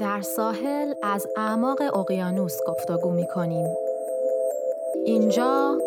در 0.00 0.20
ساحل 0.20 0.94
از 1.02 1.26
اعماق 1.36 1.96
اقیانوس 1.96 2.58
گفتگو 2.66 3.10
می 3.10 3.26
کنیم. 3.26 3.66
اینجا 5.06 5.78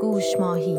گوش 0.00 0.24
ماهی 0.40 0.78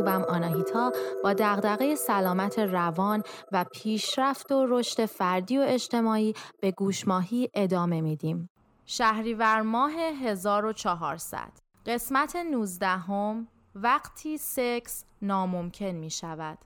خوبم 0.00 0.24
آناهیتا 0.28 0.92
با 1.24 1.32
دغدغه 1.32 1.94
سلامت 1.94 2.58
روان 2.58 3.22
و 3.52 3.64
پیشرفت 3.64 4.52
و 4.52 4.66
رشد 4.68 5.04
فردی 5.04 5.58
و 5.58 5.64
اجتماعی 5.68 6.34
به 6.60 6.70
گوشماهی 6.70 7.50
ادامه 7.54 8.00
میدیم. 8.00 8.50
شهریور 8.86 9.60
ماه 9.60 9.92
1400 9.92 11.52
قسمت 11.86 12.36
19 12.36 12.86
هم 12.86 13.48
وقتی 13.74 14.38
سکس 14.38 15.04
ناممکن 15.22 15.86
می 15.86 16.10
شود. 16.10 16.58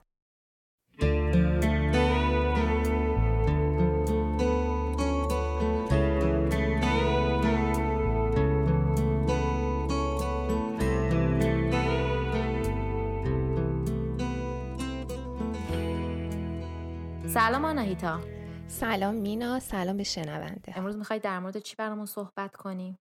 سلام 17.35 17.65
آناهیتا 17.65 18.21
سلام 18.67 19.15
مینا 19.15 19.59
سلام 19.59 19.97
به 19.97 20.03
شنونده 20.03 20.77
امروز 20.77 20.97
می‌خوای 20.97 21.19
در 21.19 21.39
مورد 21.39 21.59
چی 21.59 21.75
برامون 21.75 22.05
صحبت 22.05 22.55
کنیم؟ 22.55 22.99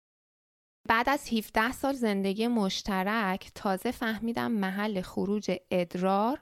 بعد 0.87 1.09
از 1.09 1.33
17 1.33 1.71
سال 1.71 1.93
زندگی 1.93 2.47
مشترک 2.47 3.51
تازه 3.55 3.91
فهمیدم 3.91 4.51
محل 4.51 5.01
خروج 5.01 5.51
ادرار 5.71 6.39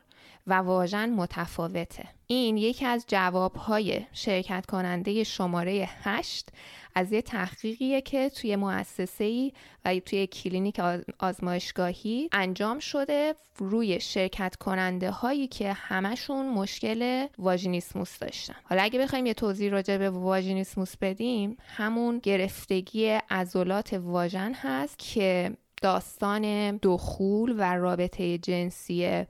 و 0.50 0.54
واژن 0.54 1.10
متفاوته. 1.10 2.08
این 2.28 2.58
یکی 2.58 2.86
از 2.86 3.06
جوابهای 3.08 4.02
شرکت 4.14 4.66
کننده 4.66 5.24
شماره 5.24 5.90
8 6.04 6.50
از 6.96 7.12
یه 7.12 7.22
تحقیقیه 7.22 8.02
که 8.02 8.30
توی 8.30 8.56
مؤسسه 8.56 9.52
و 9.86 10.00
توی 10.00 10.28
کلینیک 10.28 10.82
آزمایشگاهی 11.20 12.30
انجام 12.32 12.80
شده 12.80 13.36
روی 13.58 14.00
شرکت 14.00 14.56
کننده 14.56 15.12
هایی 15.12 15.48
که 15.48 15.74
همشون 15.74 16.50
مشکل 16.50 17.28
واژینیسموس 17.38 18.20
داشتن. 18.20 18.56
حالا 18.64 18.82
اگه 18.82 19.00
بخوایم 19.00 19.26
یه 19.26 19.34
توضیح 19.34 19.72
راجع 19.72 19.98
به 19.98 20.10
واژینیسموس 20.10 20.98
بدیم 20.98 21.58
همون 21.66 22.20
گرفتگی 22.20 23.08
عضلات 23.30 23.94
واژن 23.94 24.54
هست 24.54 25.00
که 25.00 25.58
داستان 25.82 26.78
دخول 26.78 27.56
و 27.58 27.76
رابطه 27.76 28.38
جنسی 28.38 29.26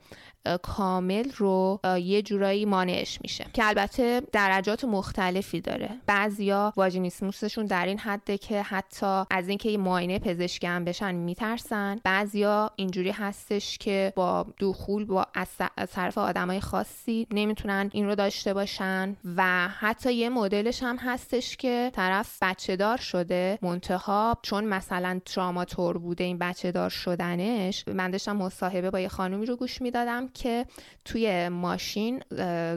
کامل 0.62 1.32
رو 1.38 1.80
یه 2.04 2.22
جورایی 2.22 2.66
مانعش 2.66 3.20
میشه. 3.22 3.46
که 3.54 3.68
البته 3.68 4.22
درجات 4.32 4.86
مختلفی 4.86 5.62
داره. 5.62 5.90
بعضیا 6.06 6.74
واژینیسموسشون 6.78 7.66
در 7.66 7.86
این 7.86 8.00
حده 8.00 8.38
که 8.38 8.62
حتی 8.62 9.24
از 9.32 9.50
اینکه 9.50 9.70
یه 9.70 9.78
معاینه 9.78 10.20
پزشکی 10.20 10.68
هم 10.68 10.86
بشن 10.86 11.16
میترسن. 11.16 12.00
بعضیا 12.04 12.72
اینجوری 12.76 13.12
هستش 13.12 13.78
که 13.78 14.14
با 14.16 14.46
دخول 14.60 15.06
با 15.06 15.28
از 15.34 15.48
طرف 15.92 16.18
آدمای 16.18 16.60
خاصی 16.60 17.28
نمی‌تونن 17.32 17.90
این 17.94 18.06
رو 18.06 18.16
داشته 18.16 18.54
باشن 18.54 19.16
و 19.36 19.68
حتی 19.68 20.14
یه 20.14 20.30
مدلش 20.30 20.84
هم 20.84 20.98
هستش 20.98 21.58
که 21.58 21.92
طرف 21.94 22.38
بچه 22.42 22.76
دار 22.76 22.98
شده 22.98 23.60
منتها 23.62 24.38
چون 24.42 24.66
مثلا 24.66 25.20
تراماتور 25.26 25.98
بوده 25.98 26.24
این 26.24 26.38
بچه 26.38 26.72
دار 26.72 26.90
شدنش. 26.90 27.88
من 27.88 28.12
داشتم 28.12 28.38
مصاحبه 28.38 28.90
با 28.90 29.00
یه 29.00 29.08
خانومی 29.08 29.46
رو 29.46 29.56
گوش 29.56 29.82
می‌دادم 29.82 30.29
که 30.34 30.66
توی 31.06 31.50
ماشین 31.50 32.24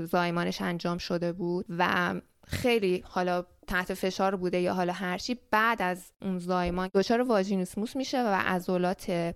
زایمانش 0.04 0.60
انجام 0.60 0.98
شده 0.98 1.32
بود 1.32 1.66
و 1.68 2.14
خیلی 2.46 3.04
حالا 3.06 3.44
تحت 3.66 3.94
فشار 3.94 4.36
بوده 4.36 4.60
یا 4.60 4.74
حالا 4.74 4.92
هرچی 4.92 5.38
بعد 5.50 5.82
از 5.82 6.12
اون 6.22 6.38
زایمان 6.38 6.90
دچار 6.94 7.20
واژینیسموس 7.20 7.96
میشه 7.96 8.22
و 8.22 8.42
عضلات 8.46 9.34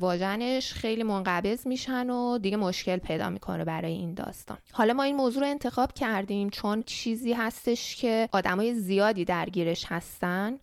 واژنش 0.00 0.72
خیلی 0.72 1.02
منقبض 1.02 1.66
میشن 1.66 2.10
و 2.10 2.38
دیگه 2.38 2.56
مشکل 2.56 2.96
پیدا 2.96 3.30
می‌کنه 3.30 3.64
برای 3.64 3.92
این 3.92 4.14
داستان. 4.14 4.58
حالا 4.72 4.92
ما 4.92 5.02
این 5.02 5.16
موضوع 5.16 5.42
رو 5.42 5.48
انتخاب 5.48 5.92
کردیم 5.92 6.50
چون 6.50 6.82
چیزی 6.82 7.32
هستش 7.32 7.96
که 7.96 8.28
آدمای 8.32 8.74
زیادی 8.74 9.24
درگیرش 9.24 9.84
هستن. 9.88 10.58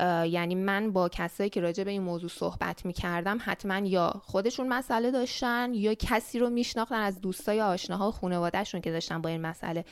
یعنی 0.00 0.54
من 0.54 0.92
با 0.92 1.08
کسایی 1.08 1.50
که 1.50 1.60
راجع 1.60 1.84
به 1.84 1.90
این 1.90 2.02
موضوع 2.02 2.30
صحبت 2.30 2.86
می 2.86 2.92
کردم 2.92 3.38
حتما 3.44 3.86
یا 3.86 4.10
خودشون 4.24 4.68
مسئله 4.68 5.10
داشتن 5.10 5.74
یا 5.74 5.94
کسی 5.94 6.38
رو 6.38 6.50
میشناختن 6.50 7.00
از 7.00 7.20
دوستای 7.20 7.60
آشناها 7.60 8.08
و 8.08 8.12
خانوادهشون 8.12 8.80
که 8.80 8.90
داشتن 8.90 9.22
با 9.22 9.28
این 9.28 9.40
مسئله 9.40 9.84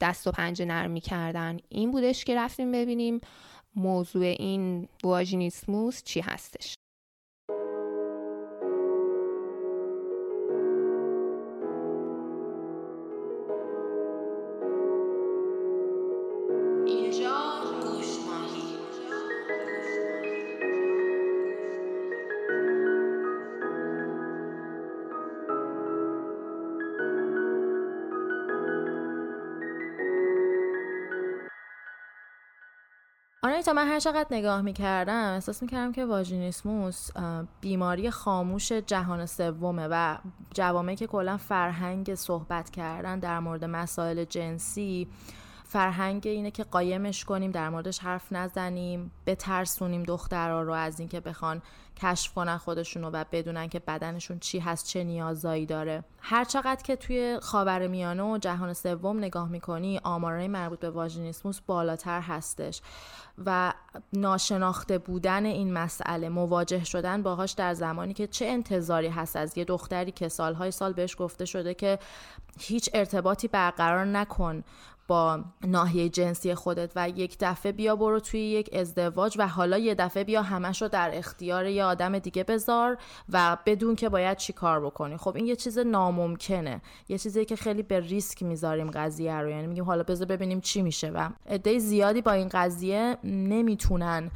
دست 0.00 0.26
و 0.26 0.30
پنجه 0.30 0.64
نرم 0.64 0.90
می‌کردن. 0.90 1.56
این 1.68 1.90
بودش 1.90 2.24
که 2.24 2.36
رفتیم 2.36 2.72
ببینیم 2.72 3.20
موضوع 3.76 4.24
این 4.24 4.88
واژینیسموس 5.04 6.02
چی 6.02 6.20
هستش. 6.20 6.74
آره 33.56 33.62
تا 33.62 33.72
من 33.72 33.88
هر 33.88 34.00
چقدر 34.00 34.26
نگاه 34.30 34.60
می‌کردم 34.60 35.32
احساس 35.34 35.62
می‌کردم 35.62 35.92
که 35.92 36.04
واژینیسموس 36.04 37.08
بیماری 37.60 38.10
خاموش 38.10 38.72
جهان 38.72 39.26
سومه 39.26 39.88
و 39.90 40.16
جوامعی 40.54 40.96
که 40.96 41.06
کلا 41.06 41.36
فرهنگ 41.36 42.14
صحبت 42.14 42.70
کردن 42.70 43.18
در 43.18 43.40
مورد 43.40 43.64
مسائل 43.64 44.24
جنسی 44.24 45.08
فرهنگ 45.68 46.22
اینه 46.26 46.50
که 46.50 46.64
قایمش 46.64 47.24
کنیم 47.24 47.50
در 47.50 47.68
موردش 47.68 47.98
حرف 47.98 48.32
نزنیم 48.32 49.10
بترسونیم 49.26 50.02
دخترها 50.02 50.62
رو 50.62 50.72
از 50.72 51.00
اینکه 51.00 51.20
بخوان 51.20 51.62
کشف 52.02 52.34
کنن 52.34 52.58
خودشونو 52.58 53.10
و 53.10 53.24
بدونن 53.32 53.68
که 53.68 53.78
بدنشون 53.78 54.38
چی 54.38 54.58
هست 54.58 54.86
چه 54.86 55.04
نیازایی 55.04 55.66
داره. 55.66 56.04
هر 56.20 56.44
چقدر 56.44 56.82
که 56.82 56.96
توی 56.96 57.38
خاورمیانه 57.42 58.22
و 58.22 58.38
جهان 58.38 58.72
سوم 58.72 59.18
نگاه 59.18 59.48
می‌کنی 59.48 60.00
آمارای 60.04 60.48
مربوط 60.48 60.78
به 60.78 60.90
واژینیسموس 60.90 61.60
بالاتر 61.60 62.20
هستش 62.20 62.82
و 63.46 63.72
ناشناخته 64.12 64.98
بودن 64.98 65.44
این 65.44 65.72
مسئله 65.72 66.28
مواجه 66.28 66.84
شدن 66.84 67.22
باهاش 67.22 67.52
در 67.52 67.74
زمانی 67.74 68.14
که 68.14 68.26
چه 68.26 68.46
انتظاری 68.46 69.08
هست 69.08 69.36
از 69.36 69.58
یه 69.58 69.64
دختری 69.64 70.12
که 70.12 70.28
سالهای 70.28 70.70
سال 70.70 70.92
بهش 70.92 71.16
گفته 71.18 71.44
شده 71.44 71.74
که 71.74 71.98
هیچ 72.60 72.90
ارتباطی 72.94 73.48
برقرار 73.48 74.04
نکن. 74.04 74.64
با 75.08 75.44
ناحیه 75.64 76.08
جنسی 76.08 76.54
خودت 76.54 76.92
و 76.96 77.08
یک 77.08 77.36
دفعه 77.40 77.72
بیا 77.72 77.96
برو 77.96 78.20
توی 78.20 78.40
یک 78.40 78.70
ازدواج 78.72 79.36
و 79.38 79.48
حالا 79.48 79.78
یه 79.78 79.94
دفعه 79.94 80.24
بیا 80.24 80.42
همش 80.42 80.82
رو 80.82 80.88
در 80.88 81.10
اختیار 81.14 81.66
یه 81.66 81.84
آدم 81.84 82.18
دیگه 82.18 82.44
بذار 82.44 82.98
و 83.28 83.58
بدون 83.66 83.96
که 83.96 84.08
باید 84.08 84.36
چی 84.36 84.52
کار 84.52 84.80
بکنی. 84.80 85.16
خب 85.16 85.36
این 85.36 85.46
یه 85.46 85.56
چیز 85.56 85.78
ناممکنه. 85.78 86.82
یه 87.08 87.18
چیزی 87.18 87.44
که 87.44 87.56
خیلی 87.56 87.82
به 87.82 88.00
ریسک 88.00 88.42
می‌ذاریم 88.42 88.90
قضیه 88.90 89.34
رو. 89.34 89.50
یعنی 89.50 89.66
میگیم 89.66 89.84
حالا 89.84 90.02
بذار 90.02 90.26
ببینیم 90.26 90.60
چی 90.60 90.82
میشه 90.82 91.10
و 91.10 91.28
عده 91.46 91.78
زیادی 91.78 92.22
با 92.22 92.32
این 92.32 92.48
قضیه 92.48 93.16
نمی‌تونن 93.24 94.30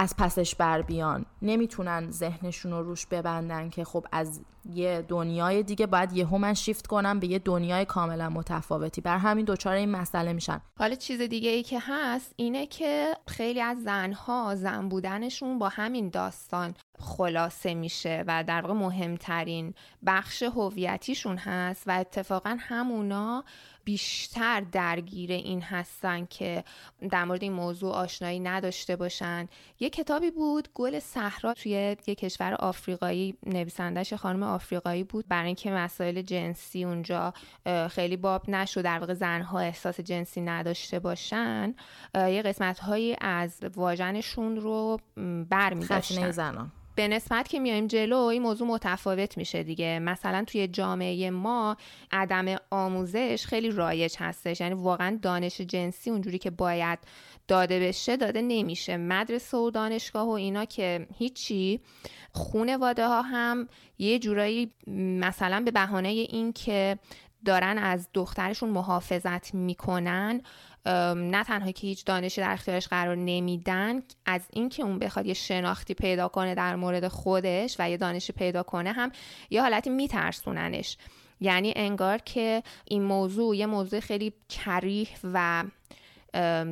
از 0.00 0.16
پسش 0.16 0.54
بر 0.54 0.82
بیان. 0.82 1.26
نمی‌تونن 1.42 2.10
ذهنشون 2.10 2.72
رو 2.72 2.82
روش 2.82 3.06
ببندن 3.06 3.68
که 3.70 3.84
خب 3.84 4.06
از 4.12 4.40
یه 4.74 5.04
دنیای 5.08 5.62
دیگه 5.62 5.86
باید 5.86 6.12
یهو 6.12 6.38
من 6.38 6.54
شیفت 6.54 6.86
کنم 6.86 7.20
به 7.20 7.26
یه 7.26 7.38
دنیای 7.38 7.84
کاملا 7.84 8.28
متفاوتی. 8.28 9.00
بر 9.00 9.18
همین 9.18 9.44
دوچار 9.44 9.74
این 9.74 9.90
مسئله 9.90 10.32
میشن. 10.32 10.60
حالا 10.78 10.94
چیز 10.94 11.20
دیگه 11.20 11.50
ای 11.50 11.62
که 11.62 11.78
هست 11.82 12.32
اینه 12.36 12.66
که 12.66 13.14
خیلی 13.26 13.60
از 13.60 13.82
زنها 13.82 14.54
زن 14.54 14.88
بودنشون 14.88 15.58
با 15.58 15.68
همین 15.68 16.08
داستان 16.08 16.74
خلاصه 16.98 17.74
میشه 17.74 18.24
و 18.26 18.44
در 18.44 18.60
واقع 18.60 18.74
مهمترین 18.74 19.74
بخش 20.06 20.42
هویتیشون 20.42 21.36
هست 21.36 21.82
و 21.86 21.90
اتفاقا 21.90 22.56
همونا 22.60 23.44
بیشتر 23.90 24.60
درگیر 24.60 25.32
این 25.32 25.62
هستن 25.62 26.24
که 26.24 26.64
در 27.10 27.24
مورد 27.24 27.42
این 27.42 27.52
موضوع 27.52 27.92
آشنایی 27.92 28.40
نداشته 28.40 28.96
باشن. 28.96 29.48
یه 29.80 29.90
کتابی 29.90 30.30
بود 30.30 30.68
گل 30.74 30.98
صحرا 30.98 31.54
توی 31.54 31.72
یه 32.06 32.14
کشور 32.14 32.54
آفریقایی 32.54 33.36
نویسندش 33.46 34.14
خانم 34.14 34.42
آفریقایی 34.42 35.04
بود. 35.04 35.28
برای 35.28 35.46
اینکه 35.46 35.70
مسائل 35.70 36.22
جنسی 36.22 36.84
اونجا 36.84 37.34
خیلی 37.90 38.16
باب 38.16 38.50
نشد 38.50 38.82
در 38.82 38.98
واقع 38.98 39.14
زنها 39.14 39.60
احساس 39.60 40.00
جنسی 40.00 40.40
نداشته 40.40 40.98
باشن 40.98 41.74
یه 42.14 42.42
قسمت 42.42 42.78
هایی 42.78 43.16
از 43.20 43.60
واژنشون 43.76 44.56
رو 44.56 45.00
برمیداشتن. 45.50 46.30
زنان. 46.30 46.72
به 47.00 47.08
نسبت 47.08 47.48
که 47.48 47.60
میایم 47.60 47.86
جلو 47.86 48.18
این 48.18 48.42
موضوع 48.42 48.68
متفاوت 48.68 49.38
میشه 49.38 49.62
دیگه. 49.62 49.98
مثلا 49.98 50.44
توی 50.46 50.68
جامعه 50.68 51.30
ما 51.30 51.76
عدم 52.12 52.56
آموزش 52.70 53.44
خیلی 53.46 53.70
رایج 53.70 54.16
هستش. 54.18 54.60
یعنی 54.60 54.74
واقعا 54.74 55.18
دانش 55.22 55.60
جنسی 55.60 56.10
اونجوری 56.10 56.38
که 56.38 56.50
باید 56.50 56.98
داده 57.48 57.80
بشه 57.80 58.16
داده 58.16 58.42
نمیشه. 58.42 58.96
مدرسه 58.96 59.56
و 59.56 59.70
دانشگاه 59.70 60.26
و 60.26 60.30
اینا 60.30 60.64
که 60.64 61.06
هیچی 61.18 61.80
خونواده 62.32 63.06
ها 63.06 63.22
هم 63.22 63.68
یه 63.98 64.18
جورایی 64.18 64.72
مثلا 65.20 65.62
به 65.64 65.70
بهانه 65.70 66.08
این 66.08 66.52
که 66.52 66.98
دارن 67.44 67.78
از 67.78 68.08
دخترشون 68.14 68.68
محافظت 68.68 69.54
می‌کنن 69.54 70.42
نه 70.86 71.44
تنها 71.44 71.72
که 71.72 71.86
هیچ 71.86 72.04
دانشی 72.04 72.40
در 72.40 72.52
اختیارش 72.52 72.88
قرار 72.88 73.16
نمیدن 73.16 74.02
از 74.26 74.40
اینکه 74.50 74.82
اون 74.82 74.98
بخواد 74.98 75.26
یه 75.26 75.34
شناختی 75.34 75.94
پیدا 75.94 76.28
کنه 76.28 76.54
در 76.54 76.76
مورد 76.76 77.08
خودش 77.08 77.76
و 77.78 77.90
یه 77.90 77.96
دانشی 77.96 78.32
پیدا 78.32 78.62
کنه 78.62 78.92
هم 78.92 79.12
یه 79.50 79.62
حالتی 79.62 79.90
میترسوننش. 79.90 80.96
یعنی 81.40 81.72
انگار 81.76 82.18
که 82.18 82.62
این 82.84 83.02
موضوع 83.02 83.56
یه 83.56 83.66
موضوع 83.66 84.00
خیلی 84.00 84.32
کریح 84.48 85.08
و 85.34 85.64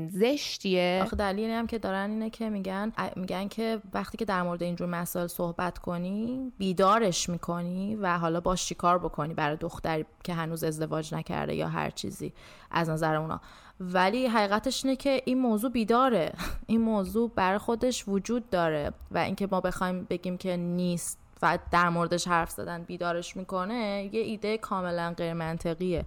زشتیه. 0.08 1.00
آخه 1.04 1.16
دلیلی 1.16 1.52
هم 1.52 1.66
که 1.66 1.78
دارن 1.78 2.10
اینه 2.10 2.30
که 2.30 2.50
میگن 2.50 2.92
میگن 3.16 3.48
که 3.48 3.80
وقتی 3.92 4.16
که 4.16 4.24
در 4.24 4.42
مورد 4.42 4.62
اینجور 4.62 4.88
مسائل 4.88 5.26
صحبت 5.26 5.78
کنی 5.78 6.52
بیدارش 6.58 7.28
می‌کنی 7.28 7.96
و 7.96 8.18
حالا 8.18 8.40
باش 8.40 8.66
چیکار 8.66 8.98
بکنی 8.98 9.34
برای 9.34 9.56
دختری 9.56 10.04
که 10.24 10.34
هنوز 10.34 10.64
ازدواج 10.64 11.14
نکرده 11.14 11.54
یا 11.54 11.68
هر 11.68 11.90
چیزی 11.90 12.32
از 12.70 12.90
نظر 12.90 13.14
اونا. 13.14 13.40
ولی 13.80 14.26
حقیقتش 14.26 14.84
اینه 14.84 14.96
که 14.96 15.22
این 15.24 15.38
موضوع 15.38 15.70
بیداره. 15.70 16.32
این 16.66 16.80
موضوع 16.80 17.30
برای 17.34 17.58
خودش 17.58 18.08
وجود 18.08 18.50
داره 18.50 18.92
و 19.10 19.18
اینکه 19.18 19.48
ما 19.50 19.60
بخوایم 19.60 20.06
بگیم 20.10 20.36
که 20.36 20.56
نیست 20.56 21.18
و 21.42 21.58
در 21.70 21.88
موردش 21.88 22.28
حرف 22.28 22.50
زدن 22.50 22.82
بیدارش 22.82 23.36
می‌کنه 23.36 24.10
یه 24.12 24.20
ایده 24.20 24.58
کاملا 24.58 25.14
غیر 25.16 25.32
منطقیه. 25.32 26.04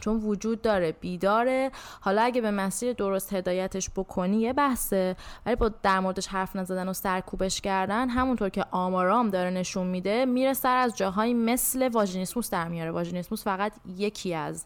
چون 0.00 0.16
وجود 0.16 0.62
داره 0.62 0.92
بیداره. 0.92 1.70
حالا 2.00 2.22
اگه 2.22 2.40
به 2.40 2.50
مسیر 2.50 2.92
درست 2.92 3.32
هدایتش 3.32 3.90
بکنی 3.90 4.40
یه 4.40 4.52
بحثه. 4.52 5.16
ولی 5.46 5.56
با 5.56 5.70
در 5.82 6.00
موردش 6.00 6.26
حرف 6.26 6.56
نزدن 6.56 6.88
و 6.88 6.92
سرکوبش 6.92 7.60
کردن 7.60 8.08
همونطور 8.08 8.48
که 8.48 8.64
آمارام 8.70 9.30
داره 9.30 9.50
نشون 9.50 9.86
میده 9.86 10.24
میره 10.24 10.54
سر 10.54 10.76
از 10.76 10.96
جاهایی 10.96 11.34
مثل 11.34 11.88
واژینیسموس 11.88 12.50
در 12.50 12.68
میاره. 12.68 12.90
واژینیسموس 12.90 13.44
فقط 13.44 13.72
یکی 13.96 14.34
از 14.34 14.64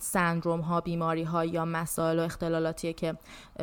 سندروم 0.00 0.60
ها 0.60 0.80
بیماری 0.80 1.22
ها 1.22 1.44
یا 1.44 1.64
مسائل 1.64 2.18
و 2.18 2.22
اختلالاتیه 2.22 2.92
که 2.92 3.14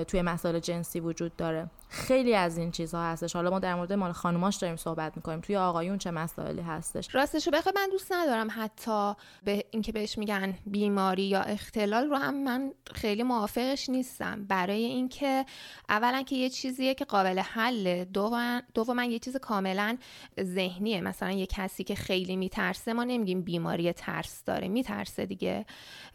توی 0.08 0.22
مسائل 0.22 0.60
جنسی 0.60 1.00
وجود 1.00 1.36
داره. 1.36 1.70
خیلی 1.90 2.36
از 2.36 2.58
این 2.58 2.72
چیزها 2.72 3.04
هستش. 3.04 3.36
حالا 3.36 3.50
ما 3.50 3.60
در 3.60 3.76
مورد 3.76 3.94
مال 3.94 4.12
خانوماش 4.12 4.56
داریم 4.56 4.76
صحبت 4.76 5.14
می‌کنیم. 5.16 5.42
توی 5.42 5.58
آقایون 5.58 5.98
چه 5.98 6.12
مسائلی 6.12 6.62
هستش؟ 6.62 7.16
راستشو 7.16 7.52
بخوای 7.52 7.74
من 7.76 7.90
دوست 7.92 8.12
ندارم 8.12 8.48
حتی 8.52 9.14
به 9.44 9.66
اینکه 9.72 9.92
بهش 9.92 10.18
میگن 10.18 10.58
بیماری 10.66 11.24
یا 11.24 11.42
اختلال 11.42 12.10
رو 12.10 12.16
هم 12.16 12.44
من 12.44 12.72
خیلی 12.94 13.24
موافقش 13.24 13.90
نیستم. 13.90 14.46
برای 14.46 14.84
اینکه 14.84 15.46
اولا 15.90 16.22
که 16.22 16.36
یه 16.36 16.50
چیزیه 16.50 16.94
که 16.94 17.06
قابل 17.06 17.40
حل 17.40 18.04
دوم 18.04 18.64
من 18.96 19.12
یه 19.12 19.20
چیز 19.20 19.38
کاملا 19.38 19.98
ذهنیه. 20.42 21.02
مثلا 21.02 21.32
یه 21.32 21.46
کسی 21.46 21.84
که 21.84 21.96
خیلی 21.96 22.36
میترسه 22.36 22.94
ما 22.94 23.04
نمیگیم 23.04 23.42
بیماری 23.42 23.94
ترس 23.94 24.44
داره 24.44 24.68
میترسه 24.68 25.26
دیگه. 25.26 25.66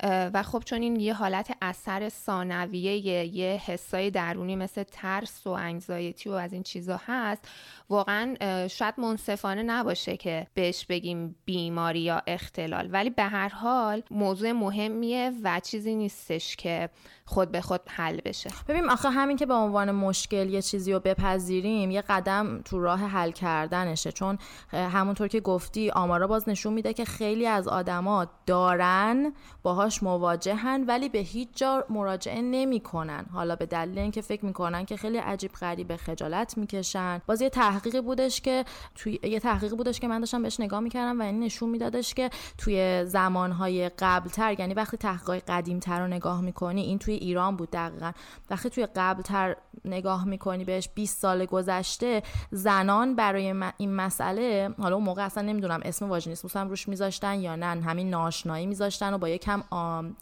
و 0.02 0.42
خب 0.42 0.62
چون 0.66 0.82
این 0.82 1.00
یه 1.00 1.14
حالت 1.14 1.56
اثر 1.62 2.08
ثانویه 2.08 2.96
یه 3.36 3.62
حسای 3.66 4.10
درونی 4.10 4.56
مثل 4.56 4.82
ترس 4.82 5.46
و 5.46 5.61
انگزایتی 5.62 6.28
و 6.28 6.32
از 6.32 6.52
این 6.52 6.62
چیزا 6.62 7.00
هست 7.06 7.48
واقعا 7.90 8.36
شاید 8.68 8.94
منصفانه 8.98 9.62
نباشه 9.62 10.16
که 10.16 10.46
بهش 10.54 10.86
بگیم 10.86 11.36
بیماری 11.44 12.00
یا 12.00 12.22
اختلال. 12.26 12.88
ولی 12.92 13.10
به 13.10 13.22
هر 13.22 13.48
حال 13.48 14.02
موضوع 14.10 14.52
مهمیه 14.52 15.32
و 15.42 15.60
چیزی 15.60 15.94
نیستش 15.94 16.56
که 16.56 16.88
خود 17.24 17.52
به 17.52 17.60
خود 17.60 17.80
حل 17.88 18.20
بشه. 18.20 18.50
ببین 18.68 18.90
آخه 18.90 19.10
همین 19.10 19.36
که 19.36 19.46
به 19.46 19.54
عنوان 19.54 19.90
مشکل 19.90 20.48
یه 20.48 20.62
چیزی 20.62 20.92
رو 20.92 21.00
بپذیریم 21.00 21.90
یه 21.90 22.00
قدم 22.00 22.62
تو 22.64 22.80
راه 22.80 23.00
حل 23.00 23.30
کردنشه. 23.30 24.12
چون 24.12 24.38
همونطور 24.72 25.28
که 25.28 25.40
گفتی 25.40 25.90
آمارا 25.90 26.26
باز 26.26 26.48
نشون 26.48 26.72
میده 26.72 26.92
که 26.92 27.04
خیلی 27.04 27.46
از 27.46 27.68
آدما 27.68 28.26
دارن 28.46 29.32
باهاش 29.62 30.02
مواجهن 30.02 30.84
ولی 30.88 31.08
به 31.08 31.18
هیچ 31.18 31.48
جا 31.54 31.84
مراجعه 31.90 32.42
نمی‌کنن. 32.42 33.26
حالا 33.32 33.56
به 33.56 33.66
دلیل 33.66 33.98
اینکه 33.98 34.20
فکر 34.20 34.44
می‌کنن 34.44 34.84
که 34.84 34.96
خیلی 34.96 35.18
عجیب 35.18 35.52
غریب 35.52 35.96
خجالت 35.96 36.58
می‌کشن. 36.58 37.22
باز 37.26 37.42
یه 37.42 37.50
تحقیقی 37.50 38.00
بودش 38.00 38.40
که 38.40 38.64
توی 38.94 39.18
یه 39.22 39.40
تحقیقی 39.40 39.76
بودش 39.76 40.00
که 40.00 40.08
من 40.08 40.18
داشتم 40.18 40.42
بهش 40.42 40.60
نگاه 40.60 40.80
می‌کردم 40.80 41.20
و 41.20 41.22
این 41.22 41.40
نشون 41.40 41.68
میدادش 41.68 42.14
که 42.14 42.30
توی 42.58 43.04
زمانهای 43.06 43.88
قبلتر 43.88 44.60
یعنی 44.60 44.74
وقتی 44.74 44.96
تحقیقات 44.96 45.50
قدیمتر 45.50 46.00
رو 46.00 46.06
نگاه 46.06 46.40
می‌کنی 46.40 46.80
این 46.82 46.98
توی 46.98 47.14
ایران 47.22 47.56
بود 47.56 47.70
دقیقا. 47.70 48.12
وقتی 48.50 48.70
توی 48.70 48.86
قبلتر 48.96 49.56
نگاه 49.84 50.24
می‌کنی 50.24 50.64
بهش 50.64 50.88
20 50.94 51.20
سال 51.20 51.44
گذشته 51.44 52.22
زنان 52.50 53.16
برای 53.16 53.54
این 53.76 53.94
مسئله 53.94 54.74
حالا 54.78 54.94
اون 54.94 55.04
موقع 55.04 55.24
اصلا 55.24 55.42
نمی‌دونم 55.42 55.80
اسم 55.84 56.08
واژینیسموس 56.08 56.56
هم 56.56 56.68
روش 56.68 56.88
میذاشتن 56.88 57.40
یا 57.40 57.56
نه 57.56 57.66
همین 57.66 58.10
ناشنایی 58.10 58.66
میذاشتن 58.66 59.14
و 59.14 59.18
با 59.18 59.28
یکم 59.28 59.62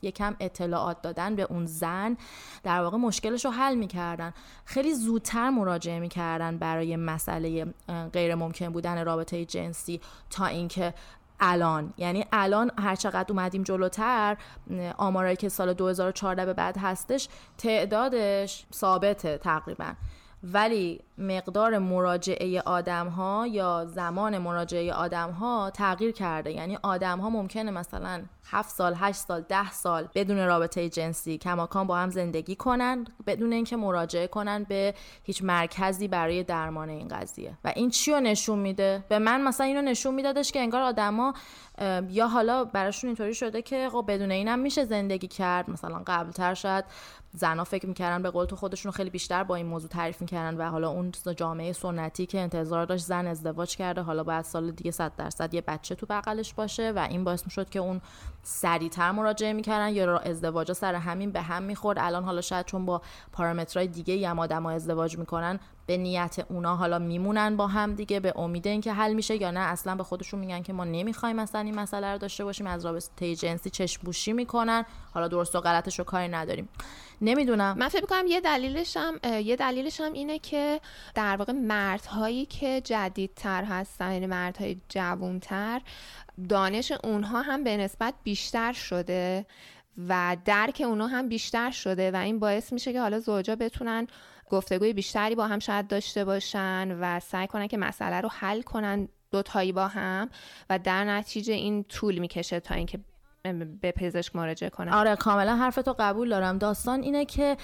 یکم 0.03 0.37
اطلاعات 0.41 1.03
دادن 1.03 1.37
به 1.37 1.43
اون 1.43 1.67
زن. 1.67 2.17
در 2.63 2.83
واقع 2.83 2.97
مشکلش 2.97 3.45
رو 3.45 3.51
حل 3.51 3.75
می‌کردن. 3.75 4.33
خیلی 4.65 4.95
زودتر 4.95 5.51
مراجعه 5.51 6.01
می‌کردن 6.01 6.59
برای 6.59 6.97
مسئله 6.97 7.75
غیر 8.13 8.35
ممکن 8.35 8.69
بودن 8.69 9.05
رابطه 9.05 9.45
جنسی 9.45 10.01
تا 10.31 10.47
اینکه 10.47 10.95
الان. 11.41 11.95
یعنی 11.97 12.25
الان 12.33 12.71
هر 12.79 12.95
چقدر 12.95 13.27
اومدیم 13.29 13.63
جلوتر 13.63 14.37
آمارایی 14.99 15.37
که 15.37 15.49
سال 15.49 15.73
2014 15.73 16.47
به 16.47 16.53
بعد 16.53 16.77
هستش 16.79 17.29
تعدادش 17.59 18.67
ثابته 18.75 19.39
تقریبا. 19.39 19.93
ولی 20.43 21.01
مقدار 21.19 21.79
مراجعه 21.79 22.61
آدم 22.61 23.09
ها 23.09 23.47
یا 23.47 23.87
زمان 23.87 24.39
مراجعه 24.39 24.93
آدم 24.93 25.31
ها 25.31 25.71
تغییر 25.75 26.13
کرده. 26.13 26.53
یعنی 26.53 26.79
آدم 26.83 27.19
ها 27.21 27.31
ممکنه 27.31 27.71
مثلا 27.71 28.23
7 28.45 28.71
سال 28.71 28.95
8 28.97 29.19
سال 29.19 29.41
10 29.41 29.71
سال 29.71 30.09
بدون 30.15 30.47
رابطه 30.47 30.89
جنسی 30.89 31.39
کماکان 31.39 31.87
با 31.87 31.97
هم 31.97 32.11
زندگی 32.11 32.57
کنن 32.57 33.05
بدون 33.27 33.53
اینکه 33.53 33.77
مراجعه 33.77 34.27
کنن 34.27 34.65
به 34.69 34.95
هیچ 35.23 35.43
مرکزی 35.43 36.09
برای 36.09 36.43
درمان 36.43 36.89
این 36.89 37.09
قضیه. 37.09 37.59
و 37.65 37.73
این 37.77 37.91
چی 37.91 38.13
رو 38.13 38.21
نشون 38.21 38.59
میده؟ 38.59 39.05
به 39.09 39.19
من 39.19 39.41
مثلا 39.43 39.67
اینو 39.67 39.83
نشون 39.83 40.15
میدادش 40.15 40.53
که 40.53 40.61
انگار 40.61 40.83
آدما 40.83 41.35
یا 42.09 42.29
حالا 42.29 42.65
براشون 42.65 43.09
اینطوری 43.09 43.35
شده 43.35 43.63
که 43.63 43.89
خب 43.93 44.05
بدون 44.09 44.31
اینم 44.31 44.59
میشه 44.59 44.85
زندگی 44.85 45.29
کرد. 45.29 45.71
مثلا 45.71 46.03
قبلتر 46.07 46.55
شاید 46.55 46.85
زنا 47.33 47.65
فکر 47.65 47.87
می‌کردن 47.87 48.23
به 48.23 48.31
قول 48.31 48.45
تو 48.45 48.57
خودشون 48.57 48.93
خیلی 48.93 49.11
بیشتر 49.11 49.45
با 49.45 49.55
این 49.55 49.67
موضوع 49.67 49.91
تعریف 49.91 50.21
می‌کردن 50.21 50.57
و 50.57 50.71
حالا 50.71 50.91
اون 50.91 51.13
جامعه 51.37 51.73
سنتی 51.73 52.27
که 52.27 52.41
انتظار 52.41 52.87
داشت 52.87 53.05
زن 53.05 53.27
ازدواج 53.27 53.77
کرده 53.77 54.03
حالا 54.03 54.25
بعد 54.25 54.45
سال 54.45 54.71
دیگه 54.71 54.91
100 54.91 55.17
درصد 55.17 55.55
یه 55.55 55.61
بچه 55.61 55.95
تو 55.95 56.07
بغلش 56.07 56.55
باشه 56.55 56.93
و 56.97 57.07
این 57.11 57.25
باعث 57.25 57.45
می‌شد 57.45 57.71
که 57.71 57.79
اون 57.79 58.01
سریعتر 58.43 59.11
مراجعه 59.11 59.53
می‌کردن. 59.53 59.89
یا 59.89 60.19
ازدواج 60.19 60.73
سر 60.73 60.95
همین 60.95 61.31
به 61.31 61.41
هم 61.41 61.63
می‌خورد. 61.63 61.99
الان 62.01 62.25
حالا 62.25 62.41
شاید 62.41 62.67
چون 62.67 62.87
با 62.87 63.03
پارامترهای 63.33 63.87
دیگه 63.89 64.29
هم 64.29 64.39
آدم 64.39 64.67
ازدواج 64.67 65.19
می‌کنن 65.19 65.61
به 65.87 65.97
نیت 65.97 66.37
اونا 66.49 66.77
حالا 66.77 66.99
میمونن 66.99 67.57
با 67.57 67.67
هم 67.67 67.95
دیگه 67.95 68.21
به 68.21 68.33
امید 68.37 68.67
اینکه 68.67 68.93
حل 68.93 69.13
میشه 69.13 69.43
یا 69.43 69.51
نه 69.51 69.61
اصلا 69.61 69.95
به 69.95 70.03
خودشون 70.03 70.41
میگن 70.41 70.63
که 70.63 70.73
ما 70.73 70.85
نمی‌خوایم 70.85 71.37
مثلا 71.37 71.61
این 71.61 71.75
مسئله 71.75 72.13
رو 72.13 72.19
داشته 72.19 72.45
باشیم 72.45 72.67
از 72.67 72.87
رابطه 72.87 73.37
جنسی 73.37 73.71
چشم 73.71 74.35
می‌کنن. 74.35 74.85
حالا 75.15 75.29
درست 75.29 75.57
و 75.57 75.61
غلطش 75.61 75.99
رو 75.99 76.05
کاری 76.05 76.29
نداریم. 76.29 76.69
نمی‌دونم. 77.21 77.79
من 77.79 77.89
فکر 77.89 78.01
می‌کنم 78.01 78.27
یه 78.27 78.41
دلیلش 78.41 78.97
هم 78.97 79.21
یه 79.25 79.57
دلیلش 79.57 80.01
هم 80.01 80.13
اینه 80.13 80.39
که 80.39 80.81
در 81.15 81.37
واقع 81.37 81.53
مردهایی 81.53 82.47
که 82.47 82.81
جدیدتر 82.81 83.65
هستن 83.65 84.13
یعنی 84.13 84.27
مردهای 84.27 84.77
جوونتر 84.89 85.81
دانش 86.49 86.93
اونها 87.05 87.43
هم 87.43 87.65
به 87.65 87.77
نسبت 87.77 88.15
بیشتر 88.23 88.73
شده 88.73 89.47
و 90.09 90.37
درک 90.45 90.83
اونها 90.87 91.07
هم 91.07 91.29
بیشتر 91.29 91.71
شده 91.71 92.11
و 92.11 92.17
این 92.17 92.39
باعث 92.39 92.73
میشه 92.73 92.93
که 92.93 93.01
حالا 93.01 93.21
زوجا 93.21 93.57
بتونن 93.57 94.07
گفتگوی 94.51 94.93
بیشتری 94.93 95.35
با 95.35 95.47
هم 95.47 95.59
شاید 95.59 95.87
داشته 95.89 96.25
باشن 96.25 96.99
و 97.01 97.21
سعی 97.21 97.47
کنن 97.47 97.67
که 97.67 97.77
مسئله 97.79 98.21
رو 98.21 98.29
حل 98.29 98.63
کنن 98.63 99.09
دوتایی 99.31 99.73
با 99.73 99.89
هم 99.89 100.29
و 100.71 100.79
در 100.79 101.05
نتیجه 101.05 101.55
این 101.55 101.85
طول 101.85 102.19
می‌کشه 102.19 102.61
تا 102.61 102.75
اینکه 102.75 103.01
به 103.81 103.93
پزشک 103.93 104.37
مراجعه 104.37 104.71
کنن. 104.71 104.93
آره 104.93 105.17
کاملا 105.17 105.57
حرفتو 105.57 105.95
قبول 105.99 106.29
دارم. 106.31 106.59
داستان 106.59 107.03
اینه 107.03 107.25
که 107.25 107.57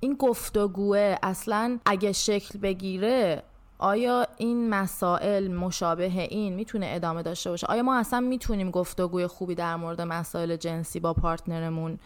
این 0.00 0.14
گفتگوه 0.14 1.16
اصلا 1.22 1.78
اگه 1.86 2.12
شکل 2.12 2.58
بگیره 2.58 3.42
آیا 3.82 4.26
این 4.36 4.70
مسائل 4.70 5.52
مشابه 5.52 6.04
این 6.04 6.52
می‌تونه 6.52 6.86
ادامه 6.90 7.22
داشته 7.22 7.50
باشه؟ 7.50 7.66
آیا 7.66 7.82
ما 7.82 7.96
اصلا 7.96 8.20
می‌تونیم 8.20 8.70
گفتگوی 8.70 9.26
خوبی 9.26 9.54
در 9.54 9.76
مورد 9.76 10.00
مسائل 10.00 10.56
جنسی 10.56 11.00
با 11.00 11.14
پارتنرمون 11.14 11.98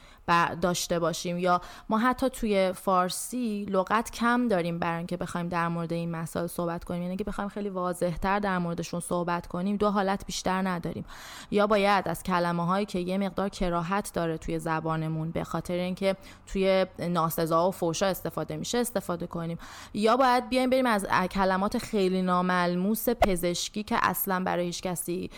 داشته 0.60 0.98
باشیم؟ 0.98 1.38
یا 1.38 1.60
ما 1.88 1.98
حتی 1.98 2.30
توی 2.30 2.72
فارسی 2.72 3.66
لغت 3.70 4.10
کم 4.10 4.48
داریم 4.48 4.78
برای 4.78 4.98
اینکه 4.98 5.16
بخوایم 5.16 5.48
در 5.48 5.68
مورد 5.68 5.92
این 5.92 6.10
مسائل 6.10 6.46
صحبت 6.46 6.84
کنیم؟ 6.84 7.02
یعنی 7.02 7.16
که 7.16 7.24
بخوایم 7.24 7.48
خیلی 7.50 7.68
واضحتر 7.68 8.38
در 8.38 8.58
موردشون 8.58 9.00
صحبت 9.00 9.46
کنیم 9.46 9.76
دو 9.76 9.90
حالت 9.90 10.26
بیشتر 10.26 10.68
نداریم. 10.68 11.04
یا 11.50 11.66
باید 11.66 12.08
از 12.08 12.22
کلمه 12.22 12.66
هایی 12.66 12.86
که 12.86 12.98
یه 12.98 13.18
مقدار 13.18 13.48
کراهت 13.48 14.10
داره 14.14 14.38
توی 14.38 14.58
زبانمون 14.58 15.30
به 15.30 15.44
خاطر 15.44 15.74
اینکه 15.74 16.16
توی 16.46 16.86
ناسزا 16.98 17.68
و 17.68 17.70
فوشا 17.70 18.06
استفاده 18.06 18.56
میشه 18.56 18.78
استفاده 18.78 19.26
کنیم. 19.26 19.58
یا 19.94 20.16
باید 20.16 20.48
بیایم 20.48 20.70
بریم 20.70 20.86
از 20.86 21.06
کلمات 21.30 21.65
خیلی 21.74 22.22
ناملموس 22.22 23.08
پزشکی 23.08 23.82
که 23.82 23.98
اصلا 24.02 24.40
برای 24.44 24.64
هیچ 24.64 24.82
کسی 24.82 25.30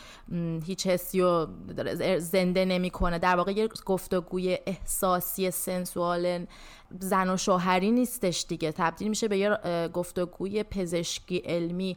هیچ 0.66 0.86
حسی 0.86 1.20
و 1.20 1.46
زنده 2.18 2.64
نمی‌کنه. 2.64 3.18
در 3.18 3.36
واقع 3.36 3.52
یه 3.52 3.68
گفتگوی 3.68 4.58
احساسی 4.66 5.50
سنسوال 5.50 6.46
زن 7.00 7.30
و 7.30 7.36
شوهری 7.36 7.90
نیستش 7.90 8.44
دیگه. 8.48 8.72
تبدیل 8.72 9.08
میشه 9.08 9.28
به 9.28 9.38
یه 9.38 9.58
گفتگوی 9.92 10.62
پزشکی 10.62 11.38
علمی 11.38 11.96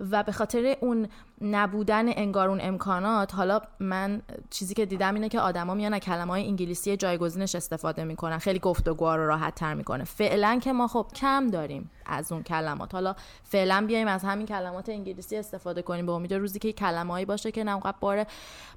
و 0.00 0.22
به 0.22 0.32
خاطر 0.32 0.76
اون 0.80 1.08
نبودن 1.40 2.08
انگار 2.08 2.48
اون 2.48 2.58
امکانات 2.62 3.34
حالا 3.34 3.60
من 3.80 4.22
چیزی 4.50 4.74
که 4.74 4.86
دیدم 4.86 5.14
اینه 5.14 5.28
که 5.28 5.40
آدما 5.40 5.74
میان 5.74 5.98
کلمه 5.98 6.32
های 6.32 6.46
انگلیسی 6.46 6.96
جایگزینش 6.96 7.54
استفاده 7.54 8.04
می‌کنن. 8.04 8.38
خیلی 8.38 8.58
گفتگوها 8.58 9.16
رو 9.16 9.26
راحت 9.26 9.54
تر 9.54 9.74
می‌کنه. 9.74 10.04
فعلا 10.04 10.58
که 10.62 10.72
ما 10.72 10.88
خب 10.88 11.06
کم 11.14 11.46
داریم 11.46 11.90
از 12.06 12.32
اون 12.32 12.42
کلمات. 12.42 12.94
حالا 12.94 13.14
فعلا 13.44 13.84
بیایم 13.86 14.08
از 14.08 14.24
همین 14.24 14.46
کلمات 14.46 14.88
انگلیسی 14.88 15.36
استفاده 15.36 15.82
کنیم 15.82 16.06
به 16.06 16.12
امید 16.12 16.34
روزی 16.34 16.58
که 16.58 16.72
کلمه‌ای 16.72 17.24
باشه 17.24 17.50
که 17.50 17.64
نه 17.64 17.70
اونقدر 17.70 17.96
بار 18.00 18.26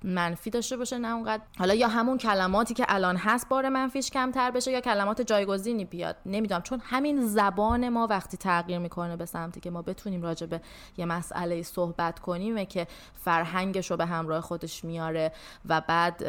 منفی 0.03 0.49
داشته 0.49 0.77
باشه 0.77 0.97
نه 0.97 1.15
اونقدر 1.15 1.41
حالا 1.59 1.73
یا 1.73 1.87
همون 1.87 2.17
کلماتی 2.17 2.73
که 2.73 2.85
الان 2.87 3.17
هست 3.17 3.49
بار 3.49 3.69
منفیش 3.69 4.09
کمتر 4.09 4.51
بشه 4.51 4.71
یا 4.71 4.81
کلمات 4.81 5.21
جایگزینی 5.21 5.85
بیاد. 5.85 6.15
نمی‌دونم 6.25 6.61
چون 6.61 6.81
همین 6.83 7.21
زبان 7.21 7.89
ما 7.89 8.07
وقتی 8.07 8.37
تغییر 8.37 8.79
می‌کنه 8.79 9.15
به 9.15 9.25
سمتی 9.25 9.59
که 9.59 9.69
ما 9.69 9.81
بتونیم 9.81 10.21
راجع 10.21 10.47
به 10.47 10.61
یه 10.97 11.05
مسئله 11.05 11.63
صحبت 11.63 12.19
کنیم 12.19 12.50
که 12.69 12.87
فرهنگش 13.13 13.91
رو 13.91 13.97
به 13.97 14.05
همراه 14.05 14.41
خودش 14.41 14.83
میاره 14.83 15.31
و 15.69 15.81
بعد 15.81 16.23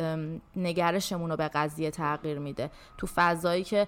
نگرشمون 0.57 1.31
رو 1.31 1.37
به 1.37 1.49
قضیه 1.49 1.91
تغییر 1.91 2.39
میده. 2.39 2.71
تو 2.99 3.07
فضایی 3.07 3.65
که 3.65 3.87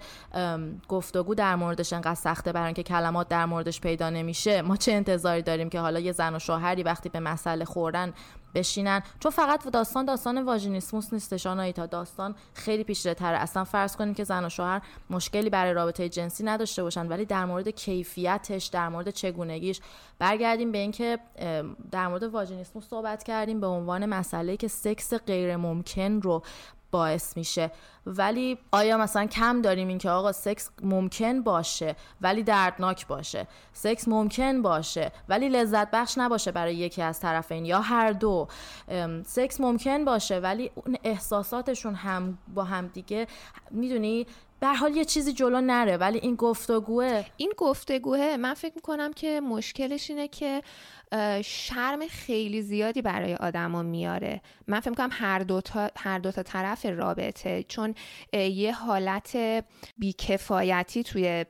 گفتگو 0.89 1.35
در 1.35 1.57
موردش 1.57 1.93
انقدر 1.93 2.15
سخته 2.15 2.53
برای 2.53 2.67
اینکه 2.67 2.83
کلمات 2.83 3.29
در 3.29 3.47
موردش 3.47 3.81
پیدا 3.81 4.11
نمیشه 4.11 4.63
ما 4.63 4.77
چه 4.77 4.93
انتظاری 4.93 5.43
داریم 5.43 5.71
که 5.71 5.81
حالا 5.81 6.01
یه 6.01 6.13
زن 6.13 6.35
و 6.35 6.39
شوهری 6.39 6.83
وقتی 6.83 7.09
به 7.09 7.21
مسئله 7.21 7.65
خوردن 7.65 8.13
بشینن. 8.55 9.03
چون 9.21 9.33
فقط 9.33 9.71
داستان 9.71 10.05
داستان 10.05 10.43
واژینیسموس 10.43 11.13
نیستش 11.13 11.43
تا 11.43 11.87
داستان 11.87 12.35
خیلی 12.55 12.85
پیچیده 12.85 13.15
تره. 13.15 13.39
اصلا 13.39 13.65
فرض 13.65 13.97
کنیم 13.97 14.15
که 14.15 14.25
زن 14.25 14.45
و 14.45 14.49
شوهر 14.49 14.83
مشکلی 15.11 15.51
برای 15.51 15.73
رابطه 15.73 16.09
جنسی 16.09 16.45
نداشته 16.45 16.83
باشن 16.83 17.07
ولی 17.07 17.25
در 17.25 17.45
مورد 17.45 17.69
کیفیتش 17.69 18.67
در 18.67 18.89
مورد 18.89 19.11
چگونگیش 19.11 19.81
برگردیم 20.19 20.73
به 20.73 20.79
اینکه 20.79 21.19
در 21.91 22.09
مورد 22.09 22.23
واژینیسموس 22.23 22.89
صحبت 22.89 23.23
کردیم 23.23 23.61
به 23.61 23.67
عنوان 23.67 24.07
مسئله 24.07 24.57
که 24.57 24.69
سکس 24.69 25.15
غیر 25.15 25.57
ممکن 25.57 26.21
رو 26.21 26.43
باعث 26.95 27.37
میشه. 27.37 27.71
ولی 28.07 28.59
آیا 28.73 28.99
مثلا 28.99 29.27
کم 29.27 29.63
داریم 29.63 29.89
اینکه 29.89 30.11
آقا 30.11 30.33
سکس 30.33 30.71
ممکن 30.83 31.43
باشه 31.43 31.97
ولی 32.21 32.43
دردناک 32.43 33.07
باشه. 33.07 33.47
سکس 33.73 34.09
ممکن 34.09 34.63
باشه 34.63 35.13
ولی 35.29 35.49
لذت 35.49 35.91
بخش 35.91 36.19
نباشه 36.19 36.53
برای 36.53 36.75
یکی 36.77 37.03
از 37.03 37.21
طرفین 37.21 37.65
یا 37.65 37.81
هر 37.81 38.13
دو. 38.13 38.49
سکس 39.27 39.61
ممکن 39.61 40.05
باشه 40.05 40.39
ولی 40.39 40.71
اون 40.75 40.97
احساساتشون 41.05 41.95
هم 41.95 42.39
با 42.55 42.65
هم 42.65 42.87
دیگه 42.87 43.27
می‌دونی؟ 43.71 44.27
به 44.61 44.75
حال 44.75 44.97
یه 44.97 45.05
چیزی 45.05 45.33
جلو 45.33 45.61
نره. 45.61 45.97
ولی 45.97 46.19
این 46.19 46.35
گفتگوه 46.35 47.25
این 47.37 47.53
گفتگوه 47.57 48.37
من 48.37 48.55
فکر 48.55 48.73
می‌کنم 48.75 49.13
که 49.13 49.41
مشکلش 49.41 50.11
اینه 50.11 50.29
که 50.29 50.63
شرم 51.45 52.07
خیلی 52.11 52.63
زیادی 52.63 53.03
برای 53.03 53.35
آدما 53.35 53.83
میاره. 53.83 54.41
من 54.67 54.81
فکر 54.81 54.91
می‌کنم 54.91 55.09
هر 55.13 55.39
دو 55.39 55.61
تا 55.61 55.91
هر 55.97 56.19
دو 56.19 56.33
تا 56.33 56.43
طرف 56.43 56.87
رابطه. 56.87 57.65
چون 57.69 57.95
یه 58.33 58.73
حالت 58.73 59.37
بیکفایتی 59.99 61.03
توی 61.03 61.45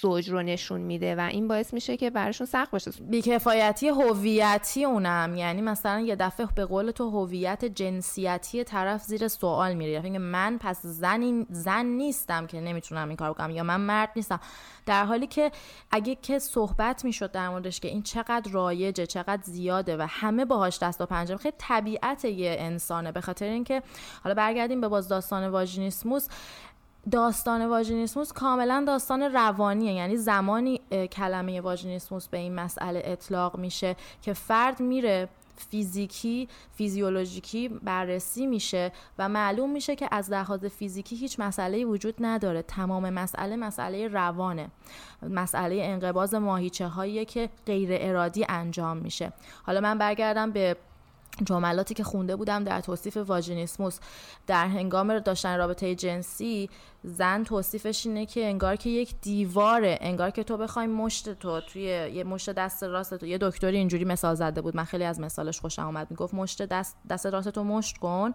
زوج 0.00 0.30
رو 0.30 0.42
نشون 0.42 0.80
میده 0.80 1.16
و 1.16 1.20
این 1.20 1.48
باعث 1.48 1.74
میشه 1.74 1.96
که 1.96 2.10
براشون 2.10 2.46
سخت 2.46 2.70
باشه. 2.70 2.90
بیکفایتی 3.00 3.88
هویتی 3.88 4.84
اونم 4.84 5.34
یعنی 5.36 5.62
مثلا 5.62 6.00
یه 6.00 6.16
دفعه 6.16 6.46
به 6.56 6.64
قول 6.64 6.90
تو 6.90 7.10
هویت 7.10 7.64
جنسیتی 7.64 8.64
طرف 8.64 9.02
زیر 9.02 9.28
سوال 9.28 9.74
میره. 9.74 9.92
یعنی 9.92 10.18
من 10.18 10.58
پس 10.58 10.86
زن 10.86 11.46
زن 11.50 11.86
نیستم 11.86 12.46
که 12.46 12.60
نمی‌تونم 12.60 13.08
این 13.08 13.16
کار 13.16 13.32
کنم 13.32 13.50
یا 13.50 13.62
من 13.62 13.80
مرد 13.80 14.10
نیستم. 14.16 14.40
در 14.86 15.04
حالی 15.04 15.26
که 15.26 15.52
اگه 15.90 16.14
که 16.14 16.38
صحبت 16.38 17.04
می‌شد 17.04 17.32
در 17.32 17.48
موردش 17.48 17.80
که 17.80 17.88
این 17.88 18.02
چقدر 18.02 18.50
رایجه 18.52 19.06
چقدر 19.06 19.42
زیاده 19.42 19.96
و 19.96 20.06
همه 20.10 20.44
باهاش 20.44 20.78
دست 20.78 21.00
و 21.00 21.06
پنجه 21.06 21.36
خیلی 21.36 21.54
طبیعت 21.58 22.24
یه 22.24 22.56
انسانه. 22.58 23.12
به 23.12 23.20
خاطر 23.20 23.46
اینکه 23.46 23.82
حالا 24.24 24.34
برگردیم 24.34 24.80
به 24.80 24.88
باز 24.88 25.08
داستان 25.08 25.48
واژینیسموس. 25.48 26.28
داستان 27.10 27.66
واژینیسموس 27.66 28.32
کاملا 28.32 28.84
داستان 28.86 29.22
روانیه. 29.22 29.92
یعنی 29.92 30.16
زمانی 30.16 30.80
کلمه 31.12 31.60
واژینیسموس 31.60 32.28
به 32.28 32.38
این 32.38 32.54
مسئله 32.54 33.02
اطلاق 33.04 33.58
میشه 33.58 33.96
که 34.22 34.32
فرد 34.32 34.80
میره 34.80 35.28
فیزیکی 35.70 36.48
فیزیولوژیکی 36.74 37.68
بررسی 37.68 38.46
میشه 38.46 38.92
و 39.18 39.28
معلوم 39.28 39.70
میشه 39.70 39.96
که 39.96 40.08
از 40.10 40.30
لحاظ 40.30 40.64
فیزیکی 40.64 41.16
هیچ 41.16 41.40
مسئله 41.40 41.84
وجود 41.84 42.14
نداره. 42.20 42.62
تمام 42.62 43.10
مسئله 43.10 43.56
مسئله 43.56 44.08
روانه. 44.08 44.70
مسئله 45.22 45.78
انقباز 45.82 46.34
ماهیچه 46.34 46.86
هایی 46.86 47.24
که 47.24 47.50
غیر 47.66 47.88
ارادی 47.92 48.46
انجام 48.48 48.96
میشه. 48.96 49.32
حالا 49.62 49.80
من 49.80 49.98
برگردم 49.98 50.50
به 50.50 50.76
جملاتی 51.44 51.94
که 51.94 52.04
خونده 52.04 52.36
بودم 52.36 52.64
در 52.64 52.80
توصیف 52.80 53.16
واژینیسموس. 53.16 53.98
در 54.46 54.66
هنگام 54.66 55.18
داشتن 55.18 55.58
رابطه 55.58 55.94
جنسی 55.94 56.70
زن 57.04 57.44
توصیفش 57.44 58.06
اینه 58.06 58.26
که 58.26 58.44
انگار 58.44 58.76
که 58.76 58.90
یک 58.90 59.14
دیواره 59.20 59.98
انگار 60.00 60.30
که 60.30 60.44
تو 60.44 60.56
بخوای 60.56 60.86
مشت 60.86 61.34
تو 61.34 61.60
توی 61.60 61.82
یه 61.82 62.24
مشت 62.24 62.50
دست 62.50 62.84
راست 62.84 63.14
تو. 63.14 63.26
یه 63.26 63.38
دکتری 63.40 63.76
اینجوری 63.76 64.04
مثال 64.04 64.34
زده 64.34 64.60
بود. 64.60 64.76
من 64.76 64.84
خیلی 64.84 65.04
از 65.04 65.20
مثالش 65.20 65.60
خوشم 65.60 65.86
اومد. 65.86 66.10
می‌گفت 66.10 66.34
مشت 66.34 66.62
دست 66.62 66.96
دست 67.08 67.26
راست 67.26 67.48
تو 67.48 67.64
مشت 67.64 67.98
کن. 67.98 68.34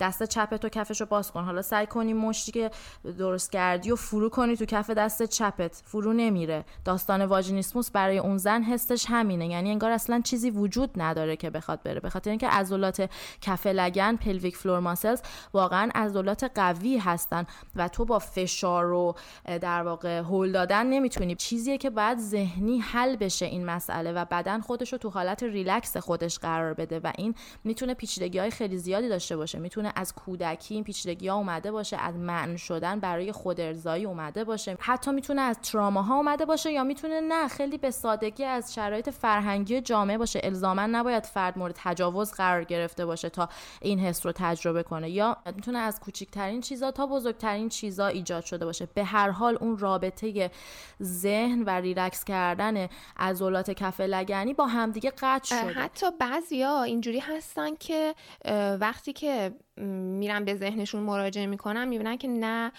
دست 0.00 0.22
چپ 0.22 0.56
تو 0.56 0.68
کفش 0.68 1.00
رو 1.00 1.06
باز 1.06 1.30
کن. 1.30 1.44
حالا 1.44 1.62
سعی 1.62 1.86
کنی 1.86 2.12
مشتی 2.12 2.52
که 2.52 2.70
درست 3.18 3.52
کردی 3.52 3.90
و 3.90 3.96
فرو 3.96 4.28
کنی 4.28 4.56
تو 4.56 4.64
کف 4.64 4.90
دست 4.90 5.22
چپت. 5.22 5.82
فرو 5.84 6.12
نمیره. 6.12 6.64
داستان 6.84 7.24
واژینیسموس 7.24 7.90
برای 7.90 8.18
اون 8.18 8.36
زن 8.36 8.62
حسش 8.62 9.06
همینه. 9.08 9.46
یعنی 9.46 9.70
انگار 9.70 9.90
اصلا 9.90 10.20
چیزی 10.24 10.50
وجود 10.50 10.90
نداره 10.96 11.36
که 11.36 11.50
بخواد 11.50 11.82
بره. 11.82 12.00
به 12.00 12.10
خاطر 12.10 12.30
اینکه 12.30 12.48
عضلات 12.48 13.10
کف 13.40 13.66
لگن 13.66 14.16
pelvic 14.16 14.56
floor 14.56 14.80
muscles 14.80 15.22
واقعا 15.52 15.90
عضلات 15.94 16.50
قوی 16.54 16.98
هستن 16.98 17.46
و 17.76 17.88
تو 17.88 18.04
با 18.04 18.18
فشار 18.18 18.92
و 18.92 19.14
در 19.44 19.82
واقع 19.82 20.18
هل 20.18 20.52
دادن 20.52 20.86
نمی‌تونی. 20.86 21.34
چیزیه 21.34 21.78
که 21.78 21.90
بعد 21.90 22.18
ذهنی 22.18 22.78
حل 22.78 23.16
بشه 23.16 23.46
این 23.46 23.66
مسئله 23.66 24.12
و 24.12 24.24
بدن 24.24 24.60
خودش 24.60 24.92
رو 24.92 24.98
تو 24.98 25.10
حالت 25.10 25.42
ریلکس 25.42 25.96
خودش 25.96 26.38
قرار 26.38 26.74
بده 26.74 27.00
و 27.00 27.12
این 27.18 27.34
می‌تونه 27.64 27.94
پیچیدگی 27.94 28.38
های 28.38 28.50
خیلی 28.50 28.78
زیادی 28.78 29.08
داشته 29.08 29.36
باشه. 29.36 29.58
می‌تونه 29.58 29.89
از 29.96 30.14
کودکی 30.14 30.74
این 30.74 30.84
پیچیدگی 30.84 31.28
ها 31.28 31.36
اومده 31.36 31.72
باشه 31.72 31.96
از 31.96 32.14
منع 32.14 32.56
شدن 32.56 33.00
برای 33.00 33.32
خود 33.32 33.60
ارضایی 33.60 34.04
اومده 34.04 34.44
باشه. 34.44 34.76
حتی 34.80 35.10
می‌تونه 35.10 35.40
از 35.40 35.58
تراما 35.60 36.16
اومده 36.16 36.44
باشه 36.44 36.72
یا 36.72 36.84
می‌تونه 36.84 37.20
نه 37.20 37.48
خیلی 37.48 37.78
به 37.78 37.90
سادگی 37.90 38.44
از 38.44 38.74
شرایط 38.74 39.10
فرهنگی 39.10 39.80
جامعه 39.80 40.18
باشه. 40.18 40.40
الزاما 40.42 40.86
نباید 40.86 41.26
فرد 41.26 41.58
مورد 41.58 41.74
تجاوز 41.78 42.32
قرار 42.32 42.64
گرفته 42.64 43.06
باشه 43.06 43.28
تا 43.28 43.48
این 43.80 43.98
حس 43.98 44.26
رو 44.26 44.32
تجربه 44.32 44.82
کنه. 44.82 45.10
یا 45.10 45.36
می‌تونه 45.56 45.78
از 45.78 46.00
کوچکترین 46.00 46.60
چیزا 46.60 46.90
تا 46.90 47.06
بزرگترین 47.06 47.68
چیزا 47.68 48.06
ایجاد 48.06 48.44
شده 48.44 48.64
باشه. 48.64 48.88
به 48.94 49.04
هر 49.04 49.30
حال 49.30 49.58
اون 49.60 49.78
رابطه 49.78 50.50
ذهن 51.02 51.62
و 51.62 51.70
ریلکس 51.70 52.24
کردن 52.24 52.88
عضلات 53.16 53.70
کف 53.70 54.00
لگنی 54.00 54.54
با 54.54 54.66
همدیگه 54.66 55.10
قطع 55.10 55.44
شده. 55.44 55.72
حتی 55.72 56.06
بعضیا 56.20 56.82
اینجوری 56.82 57.18
هستن 57.18 57.74
که 57.74 58.14
وقتی 58.80 59.12
که 59.12 59.52
میرن 59.86 60.44
به 60.44 60.54
ذهنشون 60.54 61.02
مراجعه 61.02 61.46
می‌کنن 61.46 61.88
می‌بینن 61.88 62.16
که 62.16 62.28
نه 62.28 62.72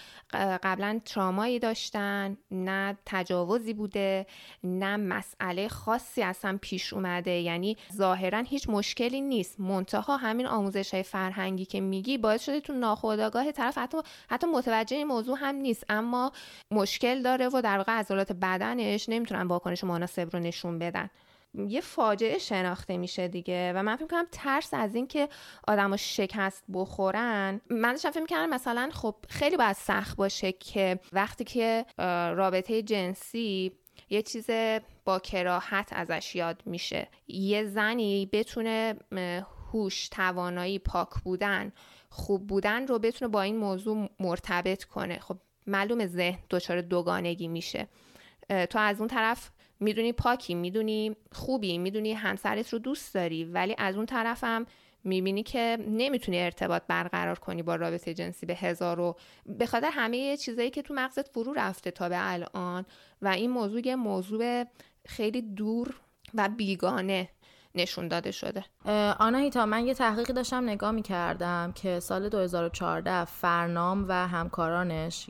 قبلا 0.62 1.00
ترامایی 1.04 1.58
داشتن 1.58 2.36
نه 2.50 2.96
تجاوزی 3.06 3.74
بوده 3.74 4.26
نه 4.64 4.96
مسئله 4.96 5.68
خاصی 5.68 6.22
اصلا 6.22 6.58
پیش 6.60 6.92
اومده. 6.92 7.30
یعنی 7.30 7.76
ظاهرا 7.92 8.38
هیچ 8.38 8.68
مشکلی 8.68 9.20
نیست. 9.20 9.60
منتها 9.60 10.16
همین 10.16 10.46
آموزش 10.46 10.94
های 10.94 11.02
فرهنگی 11.02 11.64
که 11.64 11.80
میگی 11.80 12.18
باعث 12.18 12.44
شده 12.44 12.60
تو 12.60 12.72
ناخودآگاه 12.72 13.52
طرف 13.52 13.78
حتی 13.78 13.98
حتی 14.30 14.46
متوجه 14.46 14.96
این 14.96 15.06
موضوع 15.06 15.38
هم 15.40 15.54
نیست. 15.54 15.84
اما 15.88 16.32
مشکل 16.70 17.22
داره 17.22 17.48
و 17.48 17.60
در 17.64 17.76
واقع 17.78 17.92
عضلات 17.92 18.32
بدنش 18.32 19.08
نمی‌تونن 19.08 19.42
واکنش 19.42 19.84
مناسب 19.84 20.28
رو 20.32 20.38
نشون 20.38 20.78
بدن. 20.78 21.10
یه 21.54 21.80
فاجعه 21.80 22.38
شناخته 22.38 22.96
میشه 22.96 23.28
دیگه. 23.28 23.72
و 23.76 23.82
من 23.82 23.96
فکر 23.96 24.06
کنم 24.06 24.26
ترس 24.32 24.74
از 24.74 24.94
اینکه 24.94 25.28
آدما 25.68 25.96
شکست 25.96 26.64
بخورن. 26.72 27.60
من 27.70 27.92
داشتم 27.92 28.10
فکر 28.10 28.20
می‌کردم 28.20 28.50
مثلا 28.50 28.90
خب 28.92 29.14
خیلی 29.28 29.56
باید 29.56 29.76
سخت 29.76 30.16
باشه 30.16 30.52
که 30.52 31.00
وقتی 31.12 31.44
که 31.44 31.86
رابطه 32.36 32.82
جنسی 32.82 33.72
یه 34.10 34.22
چیز 34.22 34.46
با 35.04 35.18
کراهت 35.18 35.88
ازش 35.92 36.34
یاد 36.34 36.62
میشه. 36.66 37.08
یه 37.28 37.64
زنی 37.64 38.26
بتونه 38.32 38.94
هوش 39.72 40.08
توانایی 40.08 40.78
پاک 40.78 41.08
بودن 41.24 41.72
خوب 42.10 42.46
بودن 42.46 42.86
رو 42.86 42.98
بتونه 42.98 43.28
با 43.28 43.42
این 43.42 43.56
موضوع 43.56 44.08
مرتبط 44.20 44.84
کنه. 44.84 45.18
خب 45.18 45.36
معلوم 45.66 46.06
ذهن 46.06 46.38
دچار 46.50 46.80
دوگانگی 46.80 47.48
میشه. 47.48 47.88
تو 48.70 48.78
از 48.78 48.98
اون 48.98 49.08
طرف 49.08 49.50
می‌دونی 49.82 50.12
پاکی 50.12 50.54
می‌دونی 50.54 51.16
خوبی 51.32 51.78
می‌دونی 51.78 52.12
همسرت 52.12 52.72
رو 52.72 52.78
دوست 52.78 53.14
داری 53.14 53.44
ولی 53.44 53.74
از 53.78 53.96
اون 53.96 54.06
طرفم 54.06 54.66
می‌بینی 55.04 55.42
که 55.42 55.78
نمی‌تونی 55.88 56.38
ارتباط 56.40 56.82
برقرار 56.88 57.38
کنی 57.38 57.62
با 57.62 57.76
رابطه 57.76 58.14
جنسی 58.14 58.46
به 58.46 58.54
هزار 58.54 59.00
و 59.00 59.16
به 59.46 59.66
خاطر 59.66 59.90
همه 59.92 60.36
چیزایی 60.36 60.70
که 60.70 60.82
تو 60.82 60.94
مغزت 60.94 61.28
فرو 61.28 61.52
رفته 61.52 61.90
تا 61.90 62.08
به 62.08 62.32
الان 62.32 62.86
و 63.22 63.28
این 63.28 63.50
موضوع 63.50 63.86
یه 63.86 63.96
موضوع 63.96 64.64
خیلی 65.06 65.42
دور 65.42 65.94
و 66.34 66.48
بیگانه. 66.48 67.28
نشون 67.74 68.08
داده 68.08 68.30
شده. 68.30 68.64
آناهیتا 69.18 69.66
من 69.66 69.86
یه 69.86 69.94
تحقیقی 69.94 70.32
داشتم 70.32 70.64
نگاه 70.64 70.90
می‌کردم 70.90 71.72
که 71.74 72.00
سال 72.00 72.28
2014 72.28 73.24
فرنام 73.24 74.04
و 74.08 74.28
همکارانش 74.28 75.26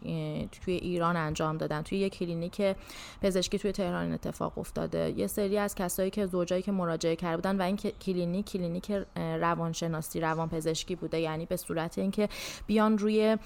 توی 0.65 0.75
ایران 0.75 1.17
انجام 1.17 1.57
دادن. 1.57 1.83
توی 1.83 1.99
یه 1.99 2.11
کلینیک 2.11 2.77
پزشکی 3.23 3.59
توی 3.59 3.73
تهران 3.73 4.13
اتفاق 4.13 4.59
افتاده. 4.59 5.15
یه 5.17 5.27
سری 5.27 5.59
از 5.59 5.75
کسایی 5.75 6.11
که 6.11 6.27
زوجایی 6.27 6.63
که 6.63 6.73
مراجعه 6.73 7.17
کرده 7.17 7.37
بودن 7.37 7.57
و 7.57 7.63
این 7.63 7.77
کلینیک 7.77 8.47
کلینیک 8.53 8.93
روانشناسی 9.17 10.21
روانپزشکی 10.21 10.97
بوده. 10.97 11.21
یعنی 11.21 11.47
به 11.47 11.57
صورت 11.57 11.99
اینکه 11.99 12.29
بیان 12.67 12.99
روی 12.99 13.39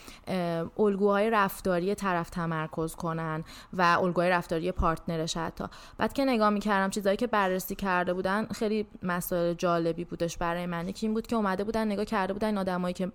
الگوهای 0.78 1.30
رفتاری 1.30 1.94
طرف 1.94 2.30
تمرکز 2.30 2.94
کنن 2.94 3.44
و 3.72 3.82
الگوهای 3.82 4.30
رفتاری 4.30 4.72
پارتنرش 4.72 5.36
حتی. 5.36 5.64
بعد 5.98 6.12
که 6.12 6.24
نگاه 6.24 6.50
می‌کردم 6.50 6.90
چیزایی 6.90 7.16
که 7.16 7.26
بررسی 7.26 7.74
کرده 7.74 8.14
بودن 8.14 8.46
خیلی 8.46 8.85
مسائل 9.02 9.54
جالبی 9.54 10.04
بودش 10.04 10.36
برای 10.36 10.66
من. 10.66 10.88
یکی 10.88 11.06
این 11.06 11.14
بود 11.14 11.26
که 11.26 11.36
اومده 11.36 11.64
بودن 11.64 11.86
نگاه 11.86 12.04
کرده 12.04 12.32
بودن 12.32 12.46
این 12.46 12.58
آدمایی 12.58 12.94
که 12.94 13.12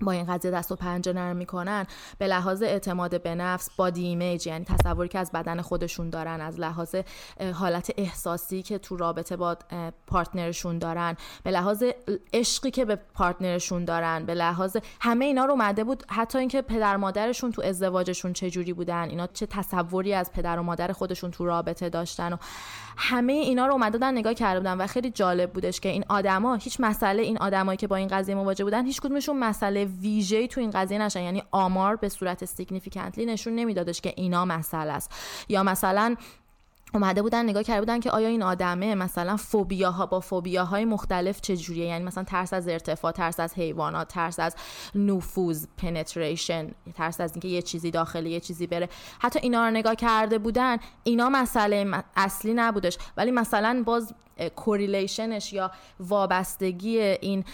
با 0.00 0.12
این 0.12 0.24
قضیه 0.24 0.50
دست 0.50 0.72
و 0.72 0.76
پنجه 0.76 1.12
نرم 1.12 1.36
می‌کنن 1.36 1.86
به 2.18 2.26
لحاظ 2.26 2.62
اعتماد 2.62 3.22
به 3.22 3.34
نفس 3.34 3.70
body 3.76 4.04
image 4.06 4.46
یعنی 4.46 4.64
تصوری 4.64 5.08
که 5.08 5.18
از 5.18 5.32
بدن 5.32 5.60
خودشون 5.60 6.10
دارن 6.10 6.40
از 6.40 6.60
لحاظ 6.60 6.96
حالت 7.54 7.90
احساسی 7.96 8.62
که 8.62 8.78
تو 8.78 8.96
رابطه 8.96 9.36
با 9.36 9.56
پارتنرشون 10.06 10.78
دارن 10.78 11.16
به 11.42 11.50
لحاظ 11.50 11.84
عشقی 12.32 12.70
که 12.70 12.84
به 12.84 12.96
پارتنرشون 12.96 13.84
دارن 13.84 14.26
به 14.26 14.34
لحاظ 14.34 14.76
همه 15.00 15.24
اینا 15.24 15.44
رو 15.44 15.50
اومده 15.50 15.84
بود. 15.84 16.04
حتی 16.08 16.38
اینکه 16.38 16.62
پدر 16.62 16.96
مادرشون 16.96 17.52
تو 17.52 17.62
ازدواجشون 17.62 18.32
چه 18.32 18.50
جوری 18.50 18.72
بودن 18.72 19.08
اینا 19.08 19.26
چه 19.26 19.46
تصوری 19.46 20.14
از 20.14 20.32
پدر 20.32 20.58
و 20.58 20.62
مادر 20.62 20.92
خودشون 20.92 21.30
تو 21.30 21.46
رابطه 21.46 21.88
داشتن 21.88 22.32
و 22.32 22.36
همه 22.96 23.32
اینا 23.32 23.66
رو 23.66 23.72
اومده 23.72 23.98
بودن 23.98 24.18
نگاه 24.18 24.34
کرده 24.34 24.60
بودن 24.60 24.80
و 24.80 24.86
خیلی 24.86 25.10
جالب 25.10 25.52
بودش 25.52 25.80
که 25.80 25.88
این 25.88 26.04
آدما 26.08 26.54
هیچ 26.54 26.76
مسئله 26.80 27.22
این 27.22 27.38
آدمایی 27.38 27.76
که 27.76 27.86
با 27.86 27.96
این 27.96 28.08
قضیه 28.08 28.34
مواجه 28.34 28.64
بودن 28.64 28.84
هیچ 28.84 29.00
کدومشون 29.00 29.38
مسئله 29.38 29.84
ویژه‌ای 29.86 30.48
تو 30.48 30.60
این 30.60 30.70
قضیه 30.70 30.98
نشدن. 30.98 31.22
یعنی 31.22 31.42
آمار 31.50 31.96
به 31.96 32.08
صورت 32.08 32.44
significantly 32.44 33.26
نشون 33.26 33.54
نمیدادش 33.54 34.00
که 34.00 34.12
اینا 34.16 34.44
مسئله 34.44 34.92
است. 34.92 35.10
یا 35.48 35.62
مثلا 35.62 36.16
اومده 36.94 37.22
بودن 37.22 37.44
نگاه 37.44 37.62
کرده 37.62 37.80
بودن 37.80 38.00
که 38.00 38.10
آیا 38.10 38.28
این 38.28 38.42
آدمه 38.42 38.94
مثلا 38.94 39.36
فوبیاها 39.36 40.06
با 40.06 40.20
فوبیاهای 40.20 40.84
مختلف 40.84 41.40
چجوریه؟ 41.40 41.86
یعنی 41.86 42.04
مثلا 42.04 42.24
ترس 42.24 42.52
از 42.52 42.68
ارتفاع 42.68 43.12
ترس 43.12 43.40
از 43.40 43.54
حیوانات 43.54 44.08
ترس 44.08 44.40
از 44.40 44.56
نفوذ 44.94 45.66
penetration 45.76 46.70
ترس 46.94 47.20
از 47.20 47.32
اینکه 47.32 47.48
یه 47.48 47.62
چیزی 47.62 47.90
داخل 47.90 48.26
یه 48.26 48.40
چیزی 48.40 48.66
بره. 48.66 48.88
حتی 49.18 49.38
اینا 49.42 49.64
رو 49.64 49.70
نگاه 49.70 49.94
کرده 49.94 50.38
بودن 50.38 50.76
اینا 51.04 51.28
مسئله 51.28 52.02
اصلی 52.16 52.54
نبودش. 52.54 52.98
ولی 53.16 53.30
مثلا 53.30 53.82
باز 53.86 54.14
کوریلیشنش 54.56 55.52
یا 55.52 55.70
وابستگی 56.00 56.98
این 56.98 57.44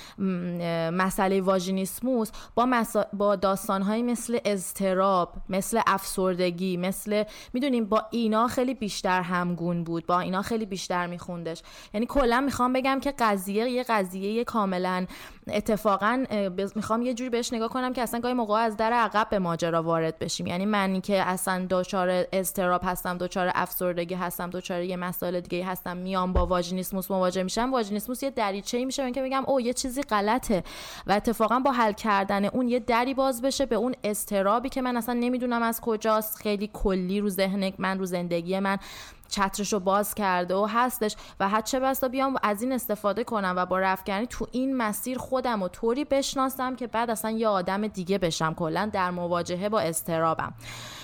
مسئله 0.92 1.40
واژینیسموس 1.40 2.30
با, 2.54 2.66
مسا... 2.66 3.06
با 3.12 3.36
داستانهایی 3.36 4.02
مثل 4.02 4.38
اضطراب 4.44 5.32
مثل 5.48 5.80
افسردگی 5.86 6.76
مثل 6.76 7.24
می‌دونیم 7.52 7.84
با 7.84 8.06
اینا 8.10 8.46
خیلی 8.46 8.74
بیشتر 8.74 9.20
همگون 9.20 9.84
بود 9.84 10.06
با 10.06 10.20
اینا 10.20 10.42
خیلی 10.42 10.66
بیشتر 10.66 11.06
میخوندش. 11.06 11.62
یعنی 11.94 12.06
کلا 12.06 12.40
می‌خوام 12.40 12.72
بگم 12.72 13.00
که 13.00 13.14
قضیه 13.18 13.70
یه 13.70 13.82
قضیه 13.88 14.44
کاملا 14.44 15.06
اتفاقا 15.48 16.24
می‌خوام 16.74 17.02
یه 17.02 17.14
جوری 17.14 17.31
بهش 17.31 17.52
نگاه 17.52 17.68
کنم 17.68 17.92
که 17.92 18.02
اصلا 18.02 18.20
گاهی 18.20 18.35
موقع 18.35 18.55
از 18.55 18.76
در 18.76 18.92
عقب 18.92 19.26
به 19.31 19.38
ماجرا 19.38 19.83
وارد 19.83 20.18
بشیم. 20.18 20.46
یعنی 20.46 20.66
منی 20.66 21.00
که 21.00 21.22
اصلا 21.22 21.66
دچار 21.70 22.24
اضطراب 22.33 22.81
هستم 22.85 23.18
دچار 23.18 23.50
افسردگی 23.55 24.14
هستم 24.14 24.50
دچار 24.50 24.83
یه 24.83 24.96
مسائل 24.96 25.40
دیگه 25.40 25.66
هستم 25.66 25.96
میام 25.96 26.33
با 26.33 26.46
واژینیسموس 26.46 27.11
مواجه 27.11 27.42
میشم 27.42 27.72
واژینیسموس 27.72 28.22
یه 28.22 28.31
دریچه 28.31 28.85
میشه 28.85 29.12
که 29.12 29.22
میگم 29.22 29.42
او 29.46 29.61
یه 29.61 29.72
چیزی 29.72 30.02
غلطه. 30.02 30.64
و 31.07 31.12
اتفاقا 31.12 31.59
با 31.59 31.72
حل 31.72 31.92
کردن 31.92 32.44
اون 32.44 32.68
یه 32.68 32.78
دری 32.78 33.14
باز 33.14 33.42
بشه 33.42 33.66
به 33.66 33.76
اون 33.76 33.94
استرابی 34.05 34.68
که 34.68 34.83
من 34.83 34.96
اصلا 34.96 35.14
نمی‌دونم 35.14 35.62
از 35.62 35.81
کجاست. 35.81 36.37
خیلی 36.37 36.70
کلی 36.72 37.20
رو 37.20 37.28
ذهن 37.28 37.72
من 37.78 37.98
رو 37.98 38.07
زندگی 38.07 38.59
من. 38.59 38.78
چترش 39.32 39.72
رو 39.72 39.80
باز 39.80 40.14
کرده 40.14 40.54
و 40.54 40.66
هستش 40.70 41.16
و 41.40 41.48
حد 41.48 41.64
چه 41.64 41.80
بستا 41.80 42.08
بیام 42.08 42.36
از 42.42 42.62
این 42.62 42.72
استفاده 42.72 43.24
کنم 43.24 43.54
و 43.56 43.66
با 43.66 43.78
رفتگرنی 43.78 44.26
تو 44.26 44.46
این 44.52 44.76
مسیر 44.76 45.18
خودم 45.18 45.62
و 45.62 45.68
طوری 45.68 46.04
بشناسم 46.04 46.76
که 46.76 46.86
بعد 46.86 47.10
اصلا 47.10 47.30
یه 47.30 47.48
آدم 47.48 47.86
دیگه 47.86 48.18
بشم. 48.18 48.54
کلا 48.54 48.90
در 48.92 49.10
مواجهه 49.10 49.68
با 49.68 49.80
استرابم 49.80 50.54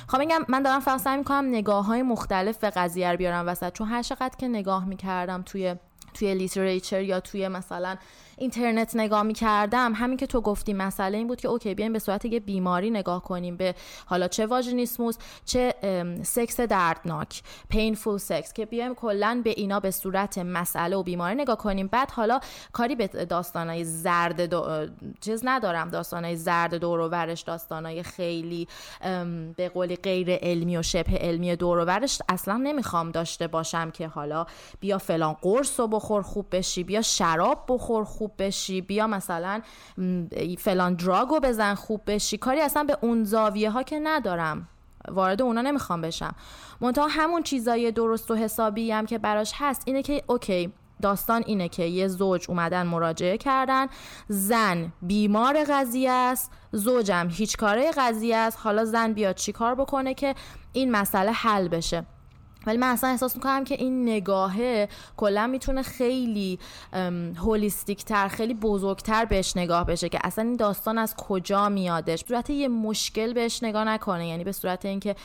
خب 0.08 0.18
میگم 0.18 0.44
من 0.48 0.62
دارم 0.62 0.80
فقط 0.80 1.00
سعی 1.00 1.16
می‌کنم 1.16 1.48
نگاه 1.48 1.86
های 1.86 2.02
مختلف 2.02 2.58
به 2.58 2.70
قضیه 2.70 3.10
رو 3.10 3.16
بیارم 3.16 3.48
وسط. 3.48 3.72
چون 3.72 3.88
هر 3.88 4.02
چقدر 4.02 4.36
که 4.38 4.48
نگاه 4.48 4.84
می‌کردم 4.84 5.42
توی 5.42 5.74
توی 6.14 6.34
literature 6.35 7.02
یا 7.02 7.20
توی 7.20 7.48
مثلا 7.48 7.96
اینترنت 8.38 8.96
نگاه 8.96 9.22
می 9.22 9.35
کردم 9.35 9.92
همین 9.94 10.16
که 10.16 10.27
تو 10.27 10.40
گفتی 10.40 10.72
مسئله 10.72 11.18
این 11.18 11.27
بود 11.27 11.40
که 11.40 11.48
okay 11.48 11.74
بیایم 11.74 11.92
به 11.92 11.98
صورت 11.98 12.24
یه 12.24 12.40
بیماری 12.40 12.90
نگاه 12.90 13.22
کنیم 13.22 13.57
به 13.57 13.74
حالا 14.07 14.29
چه 14.29 14.46
vaginismus 14.46 15.16
چه 15.44 15.74
سکس 16.22 16.61
دردناک 16.61 17.42
painful 17.68 18.18
sex 18.18 18.52
که 18.53 18.66
بیایم 18.66 18.94
کلا 18.94 19.40
به 19.44 19.51
اینا 19.57 19.81
به 19.81 19.90
صورت 19.90 20.38
مسئله 20.38 20.96
و 20.96 21.03
بیماری 21.03 21.35
نگاه 21.35 21.57
کنیم. 21.57 21.87
بعد 21.87 22.11
حالا 22.11 22.40
کاری 22.72 22.94
به 22.94 23.07
داستانای 23.07 23.85
زرد 23.85 24.40
دو... 24.40 24.87
چیز 25.20 25.40
ندارم. 25.44 25.88
داستانای 25.88 26.37
زرد 26.37 26.74
دور 26.74 27.01
و 27.01 27.09
ورش 27.09 27.42
داستانای 27.42 28.03
خیلی 28.03 28.68
به 29.57 29.68
قولی 29.74 29.96
غیر 29.96 30.35
علمی 30.35 30.77
و 30.77 30.83
شبه 30.83 31.18
علمی 31.18 31.57
دور 31.57 31.79
و 31.79 31.85
ورش 31.85 32.18
اصلا 32.29 32.57
نمی‌خوام 32.57 33.11
داشته 33.11 33.46
باشم 33.46 33.90
که 33.90 34.09
حالا 34.09 34.46
بیا 34.81 34.98
فلان 34.98 35.33
قرص 35.33 35.81
رو 35.81 35.87
بخور 35.87 36.22
خوب 36.22 36.46
بشی 36.53 36.85
بیا 36.85 37.03
شراب 37.03 37.64
بخور 37.68 38.05
خوب 38.05 38.27
خوب 38.28 38.46
بشی 38.46 38.80
بیا 38.80 39.06
مثلا 39.06 39.62
فلان 40.58 40.94
دراگو 40.94 41.40
بزن 41.40 41.74
خوب 41.74 42.00
بشی. 42.06 42.38
کاری 42.38 42.60
اصلا 42.60 42.84
به 42.84 42.98
اون 43.00 43.24
زاویه 43.24 43.70
ها 43.70 43.82
که 43.82 44.00
ندارم. 44.02 44.68
وارد 45.08 45.42
اونا 45.42 45.60
نمی‌خوام 45.60 46.00
بشم. 46.00 46.34
منتها 46.80 47.06
همون 47.06 47.42
چیزای 47.42 47.92
درست 47.92 48.30
و 48.30 48.34
حسابی 48.34 48.92
هم 48.92 49.06
که 49.06 49.18
براش 49.18 49.52
هست 49.56 49.82
اینه 49.86 50.02
که 50.02 50.22
اوکی 50.26 50.72
داستان 51.02 51.42
اینه 51.46 51.68
که 51.68 51.84
یه 51.84 52.08
زوج 52.08 52.44
اومدن 52.48 52.86
مراجعه 52.86 53.38
کردن. 53.38 53.86
زن 54.28 54.92
بیمار 55.02 55.64
قضیه 55.64 56.10
است. 56.10 56.52
زوجم 56.72 57.28
هیچ 57.30 57.56
کاره 57.56 57.90
قضیه 57.96 58.36
است. 58.36 58.58
حالا 58.62 58.84
زن 58.84 59.12
بیاد 59.12 59.34
چی 59.34 59.52
کار 59.52 59.74
بکنه 59.74 60.14
که 60.14 60.34
این 60.72 60.90
مسئله 60.90 61.32
حل 61.32 61.68
بشه. 61.68 62.06
ولی 62.66 62.79
من 62.79 62.88
اصلا 62.88 63.11
احساس 63.11 63.37
می‌کنم 63.37 63.64
که 63.64 63.75
این 63.75 64.03
نگاهه 64.09 64.88
کلا 65.16 65.47
می‌تونه 65.47 65.83
خیلی 65.83 66.59
هولیستیک 67.37 68.05
تر 68.05 68.29
خیلی 68.29 68.55
بزرگتر 68.55 69.25
بهش 69.25 69.57
نگاه 69.57 69.87
بشه 69.87 70.09
که 70.09 70.18
اصلا 70.25 70.44
این 70.44 70.57
داستان 70.57 70.99
از 70.99 71.14
کجا 71.16 71.68
میادش. 71.68 72.25
صورت 72.29 72.51
یه 72.51 72.68
مشکل 72.68 73.33
بهش 73.33 73.62
نگاه 73.62 73.85
نکنه 73.85 74.29
یعنی 74.29 74.44
به 74.44 74.53
صورت 74.53 74.85
اینکه 74.85 75.16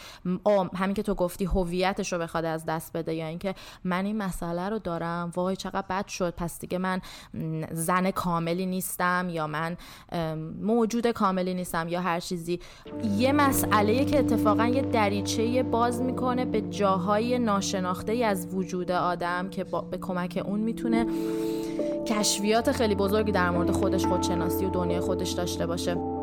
همین 0.76 0.94
که 0.94 1.04
تو 1.04 1.16
گفتی 1.16 1.46
هویتش 1.46 2.14
رو 2.14 2.20
بخواد 2.20 2.46
از 2.46 2.66
دست 2.66 2.94
بده 2.94 3.14
یا 3.14 3.28
اینکه 3.28 3.56
من 3.84 4.06
این 4.06 4.18
مسئله 4.18 4.70
رو 4.70 4.80
دارم 4.80 5.32
وای 5.36 5.56
چقدر 5.56 5.86
بد 5.90 6.08
شد 6.08 6.34
پس 6.38 6.60
دیگه 6.60 6.78
من 6.78 7.02
زن 7.72 8.12
کاملی 8.12 8.66
نیستم 8.66 9.28
یا 9.30 9.48
من 9.48 9.78
موجود 10.62 11.08
کاملی 11.08 11.54
نیستم 11.54 11.88
یا 11.88 12.02
هر 12.02 12.20
چیزی. 12.20 12.60
یه 13.18 13.32
مسئله 13.32 14.06
که 14.06 14.20
اتفاقا 14.20 14.66
یه 14.66 14.82
دریچه 14.82 15.64
باز 15.64 16.02
می‌کنه 16.02 16.46
به 16.46 16.62
جاهای 16.62 17.23
ناشناخته 17.24 18.12
ای 18.12 18.24
از 18.24 18.48
وجود 18.54 18.92
آدم 18.92 19.50
که 19.50 19.66
به 19.92 19.98
کمک 19.98 20.44
اون 20.46 20.60
می‌تونه 20.60 21.06
کشفیات 22.06 22.72
خیلی 22.72 22.96
بزرگی 22.96 23.32
در 23.32 23.50
مورد 23.50 23.72
خودش 23.72 24.06
خودشناسی 24.06 24.66
و 24.66 24.70
دنیای 24.70 25.00
خودش 25.00 25.32
داشته 25.32 25.68
باشه. 25.68 26.23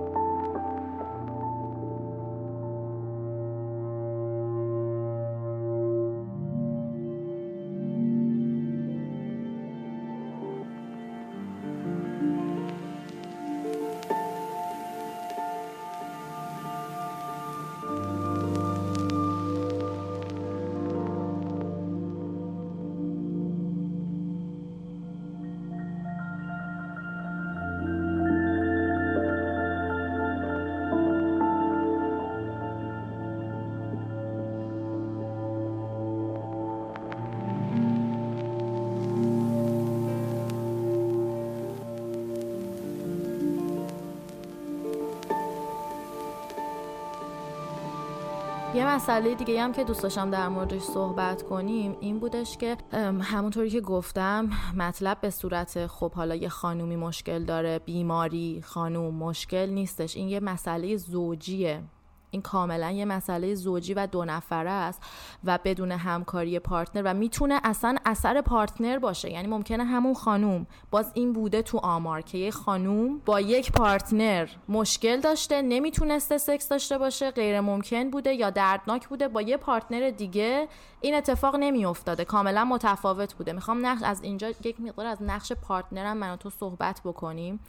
مسئله 48.95 49.35
دیگه 49.35 49.63
هم 49.63 49.73
که 49.73 49.85
دوست 49.85 50.03
داشتم 50.03 50.31
در 50.31 50.49
موردش 50.49 50.83
صحبت 50.83 51.43
کنیم 51.43 51.97
این 52.01 52.19
بودش 52.19 52.57
که 52.57 52.77
همونطوری 53.23 53.71
که 53.71 53.81
گفتم 53.81 54.51
مطلب 54.77 55.21
به 55.21 55.31
صورت 55.31 55.87
خب 55.87 56.13
حالا 56.13 56.35
یه 56.35 56.49
خانومی 56.49 56.97
مشکل 56.97 57.45
داره 57.45 57.79
بیماری 57.79 58.63
خانوم 58.65 59.15
مشکل 59.15 59.71
نیستش. 59.71 60.17
این 60.17 60.29
یه 60.29 60.41
مسئله 60.41 60.97
زوجیه. 60.97 61.83
این 62.31 62.43
کاملا 62.43 62.91
یه 62.91 63.05
مسئله 63.05 63.55
زوجی 63.55 63.95
و 63.95 64.07
دو 64.07 64.25
نفره 64.25 64.71
است 64.71 65.03
و 65.45 65.59
بدون 65.65 65.93
همکاری 65.93 66.59
پارتنر 66.59 67.03
و 67.05 67.15
می‌تونه 67.15 67.61
اصلا 67.65 67.97
اثر 68.05 68.41
پارتنر 68.41 68.99
باشه. 68.99 69.31
یعنی 69.31 69.49
ممکنه 69.49 69.85
همون 69.85 70.15
خانوم 70.15 70.67
باز 70.91 71.11
این 71.15 71.33
بوده 71.33 71.63
تو 71.63 71.79
آمار 71.79 72.21
که 72.21 72.39
یه 72.39 72.51
خانوم 72.51 73.19
با 73.25 73.41
یک 73.41 73.73
پارتنر 73.73 74.49
مشکل 74.69 75.21
داشته 75.21 75.63
نمی‌تونسته 75.63 76.39
سکس 76.39 76.69
داشته 76.69 76.99
باشه 76.99 77.31
غیر 77.31 77.61
ممکن 77.61 78.11
بوده 78.11 78.35
یا 78.35 78.51
دردناک 78.51 79.09
بوده 79.09 79.29
با 79.29 79.43
یه 79.43 79.57
پارتنر 79.57 80.11
دیگه 80.11 80.69
این 81.01 81.15
اتفاق 81.15 81.57
نمیافتاده. 81.57 82.25
کاملا 82.25 82.65
متفاوت 82.65 83.35
بوده. 83.35 83.53
می‌خوام 83.53 83.87
نقش 83.87 84.03
از 84.03 84.23
اینجا 84.23 84.49
یک 84.49 84.81
مقدار 84.81 85.07
از 85.07 85.23
نقش 85.23 85.53
پارتنرم 85.53 86.17
من 86.17 86.37
تو 86.37 86.51
صحبت 86.51 87.01
بکنیم. 87.05 87.61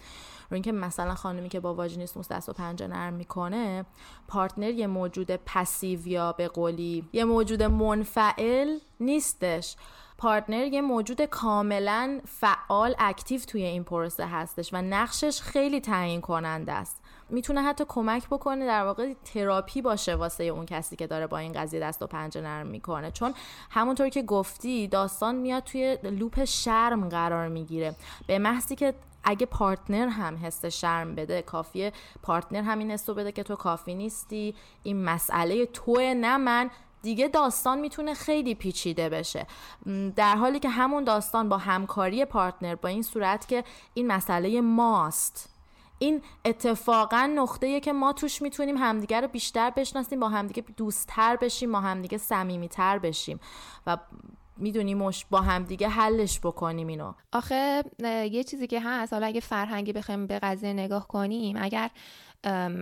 رو 0.52 0.56
اینکه 0.56 0.72
مثلا 0.72 1.16
خانمی 1.16 1.50
که 1.50 1.60
با 1.60 1.74
vaginismus 1.74 2.28
دست 2.28 2.50
و 2.50 2.54
پنجه 2.54 2.88
نرم 2.88 3.14
می‌کنه 3.14 3.86
پارتنر 4.28 4.70
یه 4.70 4.88
موجود 4.88 5.32
passive 5.32 6.08
یا 6.08 6.32
به 6.32 6.48
قولی 6.48 7.10
یه 7.14 7.24
موجود 7.24 7.64
منفعل 7.64 8.80
نیستش. 9.00 9.76
پارتنر 10.18 10.66
یه 10.66 10.82
موجود 10.82 11.22
کاملا 11.22 12.20
فعال 12.28 12.96
active 13.00 13.42
توی 13.42 13.64
این 13.64 13.84
پروسه 13.84 14.26
هستش 14.26 14.74
و 14.74 14.82
نقشش 14.82 15.42
خیلی 15.42 15.82
تعیین 15.82 16.22
کننده 16.22 16.72
است. 16.72 17.02
می‌تونه 17.30 17.62
حتی 17.62 17.84
کمک 17.88 18.28
بکنه 18.28 18.66
در 18.66 18.84
واقع 18.84 19.14
تراپی 19.34 19.82
باشه 19.82 20.16
واسه 20.16 20.44
اون 20.44 20.66
کسی 20.66 20.96
که 20.96 21.08
داره 21.08 21.28
با 21.28 21.38
این 21.38 21.52
قضیه 21.52 21.80
دست 21.80 22.02
و 22.02 22.08
پنجه 22.08 22.42
نرم 22.42 22.68
می‌کنه. 22.68 23.12
چون 23.12 23.34
همونطور 23.70 24.10
که 24.10 24.22
گفتی 24.22 24.88
داستان 24.88 25.36
میاد 25.36 25.64
توی 25.64 25.98
loop 26.04 26.44
شرم 26.44 27.10
قرار 27.10 27.48
می‌گیره. 27.48 27.96
به 28.28 28.40
محضی 28.40 28.76
که 28.76 28.94
اگه 29.24 29.46
پارتنر 29.46 30.08
هم 30.08 30.38
حس 30.44 30.66
شرم 30.66 31.16
بده 31.16 31.42
کافیه 31.42 31.94
پارتنر 32.24 32.62
همین 32.62 32.92
حسو 32.92 33.14
بده 33.14 33.32
که 33.32 33.44
تو 33.44 33.56
کافی 33.56 33.96
نیستی. 33.96 34.56
این 34.84 35.04
مسئله 35.04 35.66
توه 35.66 36.14
نه 36.16 36.38
من. 36.38 36.70
دیگه 37.02 37.28
داستان 37.28 37.80
می‌تونه 37.80 38.14
خیلی 38.14 38.56
پیچیده 38.56 39.10
بشه. 39.10 39.48
در 40.16 40.36
حالی 40.36 40.60
که 40.60 40.70
همون 40.70 41.04
داستان 41.04 41.50
با 41.50 41.58
همکاری 41.58 42.26
پارتنر 42.26 42.76
با 42.76 42.90
این 42.90 43.02
صورت 43.02 43.48
که 43.48 43.64
این 43.94 44.08
مسئله 44.08 44.62
ماست. 44.62 45.50
این 46.00 46.22
اتفاقا 46.46 47.32
نقطه‌ایه 47.36 47.80
که 47.80 47.94
ما 47.94 48.14
توش 48.14 48.42
می‌تونیم 48.42 48.78
همدیگه 48.78 49.22
رو 49.22 49.28
بیشتر 49.28 49.70
بشناسیم 49.70 50.20
با 50.20 50.30
همدیگه 50.30 50.64
دوستتر 50.78 51.36
بشیم 51.36 51.72
با 51.72 51.80
همدیگه 51.80 52.18
صمیمیتر 52.18 53.00
بشیم. 53.00 53.40
و 53.88 53.98
می‌دونیم 54.62 55.10
با 55.30 55.42
همدیگه 55.42 55.90
حلش 55.90 56.40
بکنیم 56.40 56.88
اینو. 56.88 57.14
آخه 57.34 57.84
یه 58.32 58.44
چیزی 58.44 58.68
که 58.68 58.82
هست 58.82 59.14
حالا 59.14 59.26
اگه 59.26 59.40
فرهنگی 59.40 59.94
بخوایم 59.94 60.28
به 60.28 60.40
قضیه 60.40 60.74
نگاه 60.74 61.08
کنیم 61.08 61.58
اگر 61.60 61.90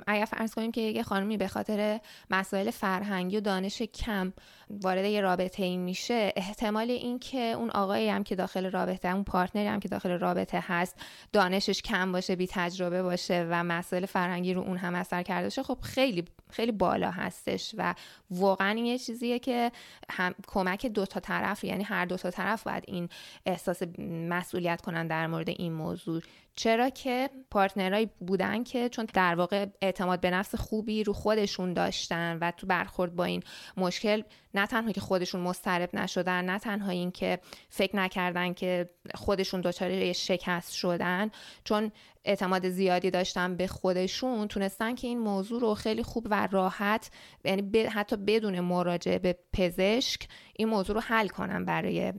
اگر 0.07 0.25
فرض 0.25 0.53
کنیم 0.53 0.71
که 0.71 0.81
یه 0.81 1.03
خانمی 1.03 1.37
به 1.37 1.47
خاطر 1.47 1.99
مسائل 2.29 2.71
فرهنگی 2.71 3.37
و 3.37 3.39
دانش 3.39 3.81
کم 3.81 4.33
وارد 4.69 5.05
یه 5.05 5.21
رابطه 5.21 5.63
این 5.63 5.79
میشه 5.79 6.33
احتمال 6.35 6.91
این 6.91 7.19
که 7.19 7.39
اون 7.39 7.69
آقایی 7.69 8.09
هم 8.09 8.23
که 8.23 8.35
داخل 8.35 8.71
رابطه 8.71 9.13
اون 9.13 9.23
پارتنری 9.23 9.67
هم 9.67 9.79
که 9.79 9.89
داخل 9.89 10.09
رابطه 10.09 10.63
هست 10.67 10.95
دانشش 11.31 11.81
کم 11.81 12.11
باشه 12.11 12.35
بی 12.35 12.47
تجربه 12.47 13.03
باشه 13.03 13.47
و 13.49 13.63
مسائل 13.63 14.05
فرهنگی 14.05 14.53
رو 14.53 14.61
اون 14.61 14.77
هم 14.77 14.95
اثر 14.95 15.23
کرده 15.23 15.45
باشه 15.45 15.63
خب 15.63 15.77
خیلی 15.81 16.25
خیلی 16.49 16.71
بالا 16.71 17.11
هستش 17.11 17.75
و 17.77 17.95
واقعا 18.31 18.69
این 18.69 18.85
یه 18.85 18.97
چیزیه 18.97 19.39
که 19.39 19.71
هم 20.09 20.35
کمک 20.47 20.85
دو 20.85 21.05
تا 21.05 21.19
طرف 21.19 21.63
یعنی 21.63 21.83
هر 21.83 22.05
دو 22.05 22.17
تا 22.17 22.31
طرف 22.31 22.63
باید 22.63 22.83
این 22.87 23.09
احساس 23.45 23.83
مسئولیت 24.29 24.81
کنن 24.81 25.07
در 25.07 25.27
مورد 25.27 25.49
این 25.49 25.73
موضوع. 25.73 26.21
چرا 26.59 26.89
که 26.89 27.29
پارتنرایی 27.51 28.09
بودن 28.19 28.63
که 28.63 28.89
چون 28.89 29.07
در 29.13 29.35
واقع 29.35 29.65
اعتماد 29.81 30.21
به 30.21 30.31
نفس 30.31 30.55
خوبی 30.55 31.03
رو 31.03 31.13
خودشون 31.13 31.73
داشتن 31.73 32.37
و 32.41 32.51
تو 32.51 32.67
برخورد 32.67 33.15
با 33.15 33.23
این 33.23 33.43
مشکل 33.77 34.21
نه 34.59 34.67
تنها 34.67 34.91
که 34.91 35.01
خودشون 35.01 35.41
مسترب 35.41 35.89
نشدن 35.95 36.45
نه 36.45 36.59
تنها 36.59 36.91
این 36.91 37.11
که 37.11 37.39
فکر 37.69 37.95
نکردن 37.95 38.53
که 38.53 38.89
خودشون 39.15 39.61
دچار 39.61 40.13
شکست 40.13 40.73
شدن 40.73 41.29
چون 41.63 41.91
اعتماد 42.25 42.69
زیادی 42.69 43.11
داشتن 43.11 43.55
به 43.55 43.67
خودشون 43.67 44.47
تونستن 44.47 44.95
که 44.95 45.07
این 45.07 45.19
موضوع 45.19 45.61
رو 45.61 45.75
خیلی 45.75 46.03
خوب 46.03 46.27
و 46.31 46.47
راحت 46.51 47.11
یعنی 47.45 47.83
حتی 47.83 48.15
بدون 48.15 48.59
مراجعه 48.59 49.19
به 49.19 49.37
پزشک 49.53 50.27
این 50.55 50.69
موضوع 50.69 50.95
رو 50.95 51.01
حل 51.01 51.27
کنن 51.27 51.65
برای 51.65 52.13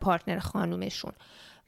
پارتنر 0.00 0.38
خانومشون. 0.38 1.12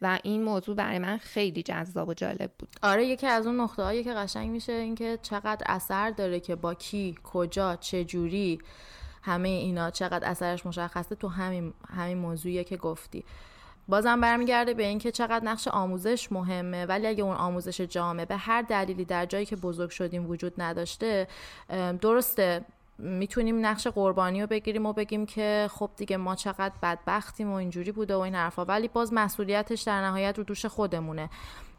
و 0.03 0.19
این 0.23 0.43
موضوع 0.43 0.77
برای 0.77 0.99
من 0.99 1.19
خیلی 1.19 1.63
جذاب 1.63 2.09
و 2.09 2.15
جالب 2.15 2.51
بود. 2.59 2.69
آره 2.83 3.07
یکی 3.07 3.27
از 3.27 3.47
اون 3.47 3.61
نقطه 3.61 3.83
هایی 3.83 4.05
که 4.05 4.13
قشنگ 4.13 4.51
میشه 4.51 4.73
اینکه 4.73 5.19
چقدر 5.23 5.63
اثر 5.67 6.11
داره 6.11 6.41
که 6.41 6.55
با 6.55 6.75
کی 6.75 7.15
کجا 7.25 7.77
چه 7.77 8.05
جوری 8.05 8.59
همه 9.25 9.49
اینا 9.49 9.91
چقدر 9.91 10.31
اثرش 10.31 10.67
مشخصه 10.67 11.15
تو 11.15 11.29
همین 11.29 11.73
همین 11.95 12.19
موضوعیه 12.19 12.65
که 12.65 12.77
گفتی. 12.77 13.25
بازم 13.89 14.21
برمیگرده 14.21 14.75
به 14.75 14.87
اینکه 14.87 15.13
چقدر 15.13 15.45
نقش 15.45 15.69
آموزش 15.69 16.33
مهمه 16.33 16.87
ولی 16.87 17.07
اگه 17.07 17.25
اون 17.25 17.37
آموزش 17.37 17.81
جامعه 17.81 18.25
به 18.25 18.37
هر 18.37 18.63
دلیلی 18.63 19.05
در 19.05 19.27
جایی 19.27 19.47
که 19.47 19.57
بزرگ 19.57 19.91
شدیم 19.91 20.31
وجود 20.31 20.53
نداشته 20.59 21.29
درسته 22.01 22.65
می‌تونیم 22.99 23.67
نقش 23.67 23.87
قربانی 23.87 24.41
رو 24.41 24.47
بگیریم 24.47 24.87
و 24.87 24.93
بگیم 24.93 25.27
که 25.27 25.69
خب 25.73 25.91
دیگه 25.97 26.17
ما 26.17 26.35
چقدر 26.35 26.75
بدبختیم 26.83 27.53
و 27.53 27.55
اینجوری 27.55 27.93
بوده 27.93 28.17
و 28.17 28.19
این 28.19 28.35
حرفا 28.35 28.65
ولی 28.65 28.89
باز 28.89 29.13
مسئولیتش 29.13 29.83
در 29.83 30.03
نهایت 30.03 30.39
رو 30.39 30.45
دوش 30.45 30.67
خودمونه. 30.67 31.31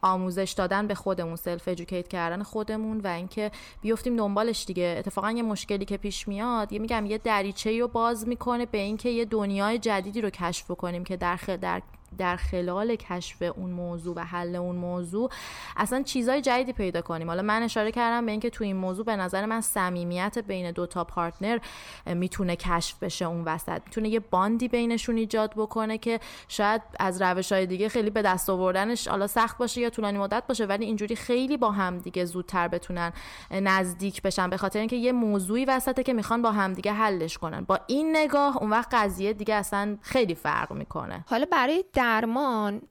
آموزش 0.05 0.53
دادن 0.57 0.87
به 0.87 0.95
خودمون 0.95 1.35
سلف 1.35 1.67
ادوکییت 1.67 2.07
کردن 2.07 2.43
خودمون 2.43 3.01
و 3.01 3.07
اینکه 3.07 3.51
بیفتیم 3.81 4.15
دنبالش 4.15 4.65
دیگه. 4.65 4.95
اتفاقا 4.99 5.31
یه 5.31 5.43
مشکلی 5.43 5.85
که 5.85 5.97
پیش 5.97 6.27
میاد 6.27 6.73
یه 6.73 6.79
میگم 6.79 7.05
یه 7.05 7.17
دریچه 7.17 7.79
رو 7.79 7.87
باز 7.87 8.27
می‌کنه 8.27 8.65
به 8.65 8.77
اینکه 8.77 9.09
یه 9.09 9.25
دنیای 9.25 9.79
جدیدی 9.79 10.21
رو 10.21 10.29
کشف 10.29 10.71
کنیم 10.71 11.03
که 11.03 11.17
در, 11.17 11.39
در 11.61 11.81
در 12.17 12.35
خلال 12.35 12.95
کشف 12.95 13.41
اون 13.41 13.69
موضوع 13.69 14.15
و 14.15 14.19
حل 14.19 14.55
اون 14.55 14.75
موضوع 14.75 15.29
اصلا 15.77 16.01
چیزای 16.01 16.41
جدیدی 16.41 16.73
پیدا 16.73 17.01
کنیم. 17.01 17.27
حالا 17.27 17.41
من 17.41 17.63
اشاره 17.63 17.91
کردم 17.91 18.25
به 18.25 18.31
اینکه 18.31 18.49
تو 18.49 18.63
این 18.63 18.75
موضوع 18.75 19.05
به 19.05 19.15
نظر 19.15 19.45
من 19.45 19.61
صمیمیت 19.61 20.39
بین 20.39 20.71
دوتا 20.71 21.03
پارتنر 21.03 21.59
می‌تونه 22.05 22.55
کشف 22.55 23.03
بشه 23.03 23.25
اون 23.25 23.43
وسط. 23.43 23.81
می‌تونه 23.85 24.09
یه 24.09 24.19
باندی 24.19 24.67
بینشون 24.67 25.17
ایجاد 25.17 25.53
بکنه 25.57 25.97
که 25.97 26.19
شاید 26.47 26.81
از 26.99 27.21
روش 27.21 27.51
های 27.51 27.65
دیگه 27.65 27.89
خیلی 27.89 28.09
به 28.09 28.21
دست 28.21 28.49
آوردنش 28.49 29.07
حالا 29.07 29.27
سخت 29.27 29.57
باشه 29.57 29.81
یا 29.81 29.89
طولانی 29.89 30.17
مدت 30.17 30.43
باشه 30.47 30.65
ولی 30.65 30.85
اینجوری 30.85 31.15
خیلی 31.15 31.57
با 31.57 31.71
هم 31.71 31.97
دیگه 31.97 32.25
زودتر 32.25 32.67
بتونن 32.67 33.13
نزدیک 33.51 34.21
بشن. 34.21 34.49
به 34.49 34.57
خاطر 34.57 34.79
اینکه 34.79 34.95
یه 34.95 35.11
موضوعی 35.11 35.65
وسطه 35.65 36.03
که 36.03 36.13
می‌خوان 36.13 36.41
با 36.41 36.51
هم 36.51 36.73
دیگه 36.73 36.93
حلش 36.93 37.37
کنن. 37.37 37.61
با 37.61 37.79
این 37.87 38.15
نگاه 38.15 38.57
اون 38.57 38.69
وقت 38.69 38.93
قضیه 38.93 39.33
دیگه 39.33 39.55
اصلا 39.55 39.97
خیلی 40.01 40.35
فرق 40.35 40.73
می‌کنه. 40.73 41.25
حالا 41.27 41.45
برای 41.51 41.85
درمان 42.05 42.81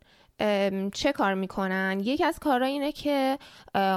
چه 0.93 1.13
کار 1.13 1.35
می‌کنن؟ 1.35 2.01
یکی 2.05 2.25
از 2.25 2.39
کارها 2.39 2.69
اینه 2.69 2.93
که 2.93 3.39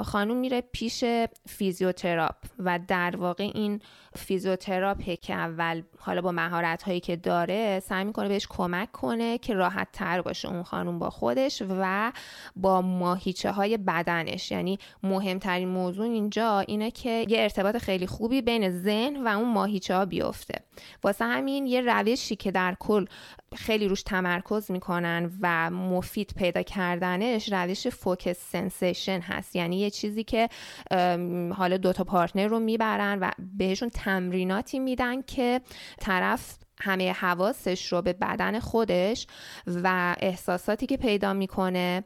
خانوم 0.05 0.37
میره 0.37 0.61
پیش 0.61 1.03
فیزیوتراپ 1.47 2.35
و 2.59 2.79
در 2.87 3.15
واقع 3.15 3.51
این 3.53 3.81
فیزیوتراپ 4.15 5.01
که 5.21 5.33
اول 5.33 5.81
حالا 5.99 6.21
با 6.21 6.31
مهارت 6.31 6.83
هایی 6.83 6.99
که 6.99 7.15
داره 7.15 7.79
سعی 7.79 8.05
می‌کنه 8.05 8.27
بهش 8.27 8.47
کمک 8.49 8.91
کنه 8.91 9.37
که 9.37 9.53
راحت 9.53 9.87
تر 9.93 10.21
باشه 10.21 10.47
اون 10.47 10.63
خانوم 10.63 10.99
با 10.99 11.09
خودش 11.09 11.63
و 11.69 12.11
با 12.55 12.81
ماهیچه 12.81 13.51
های 13.51 13.77
بدنش. 13.77 14.51
یعنی 14.51 14.79
مهمترین 15.03 15.67
موضوع 15.67 16.05
اینجا 16.05 16.59
اینه 16.59 16.91
که 16.91 17.25
یه 17.29 17.41
ارتباط 17.41 17.77
خیلی 17.77 18.07
خوبی 18.07 18.41
بین 18.41 18.71
ذهن 18.71 19.23
و 19.23 19.27
اون 19.27 19.53
ماهیچه 19.53 19.95
ها 19.95 20.05
بیفته. 20.05 20.55
واسه 21.03 21.25
همین 21.25 21.67
یه 21.67 21.81
روشی 21.81 22.35
که 22.35 22.51
در 22.51 22.75
کل 22.79 23.05
خیلی 23.55 23.87
روش 23.87 24.03
تمرکز 24.03 24.71
می‌کنن 24.71 25.31
و 25.41 25.69
مفید 25.69 26.33
پیدا 26.37 26.61
کردنش 26.61 27.53
روش 27.53 27.87
focus 27.87 28.51
sensation 28.51 29.19
هست. 29.19 29.55
یعنی 29.55 29.79
یه 29.79 29.89
چیزی 29.89 30.23
که 30.23 30.49
حالا 31.55 31.77
دوتا 31.77 32.03
پارتنر 32.03 32.47
رو 32.47 32.59
می‌برن 32.59 33.19
و 33.19 33.31
بهشون 33.57 33.89
تمریناتی 33.89 34.79
میدن 34.79 35.21
که 35.21 35.61
طرف 35.99 36.57
همه 36.79 37.11
حواسش 37.11 37.93
رو 37.93 38.01
به 38.01 38.13
بدن 38.13 38.59
خودش 38.59 39.27
و 39.67 40.15
احساساتی 40.19 40.85
که 40.85 40.97
پیدا 40.97 41.33
می‌کنه 41.33 42.03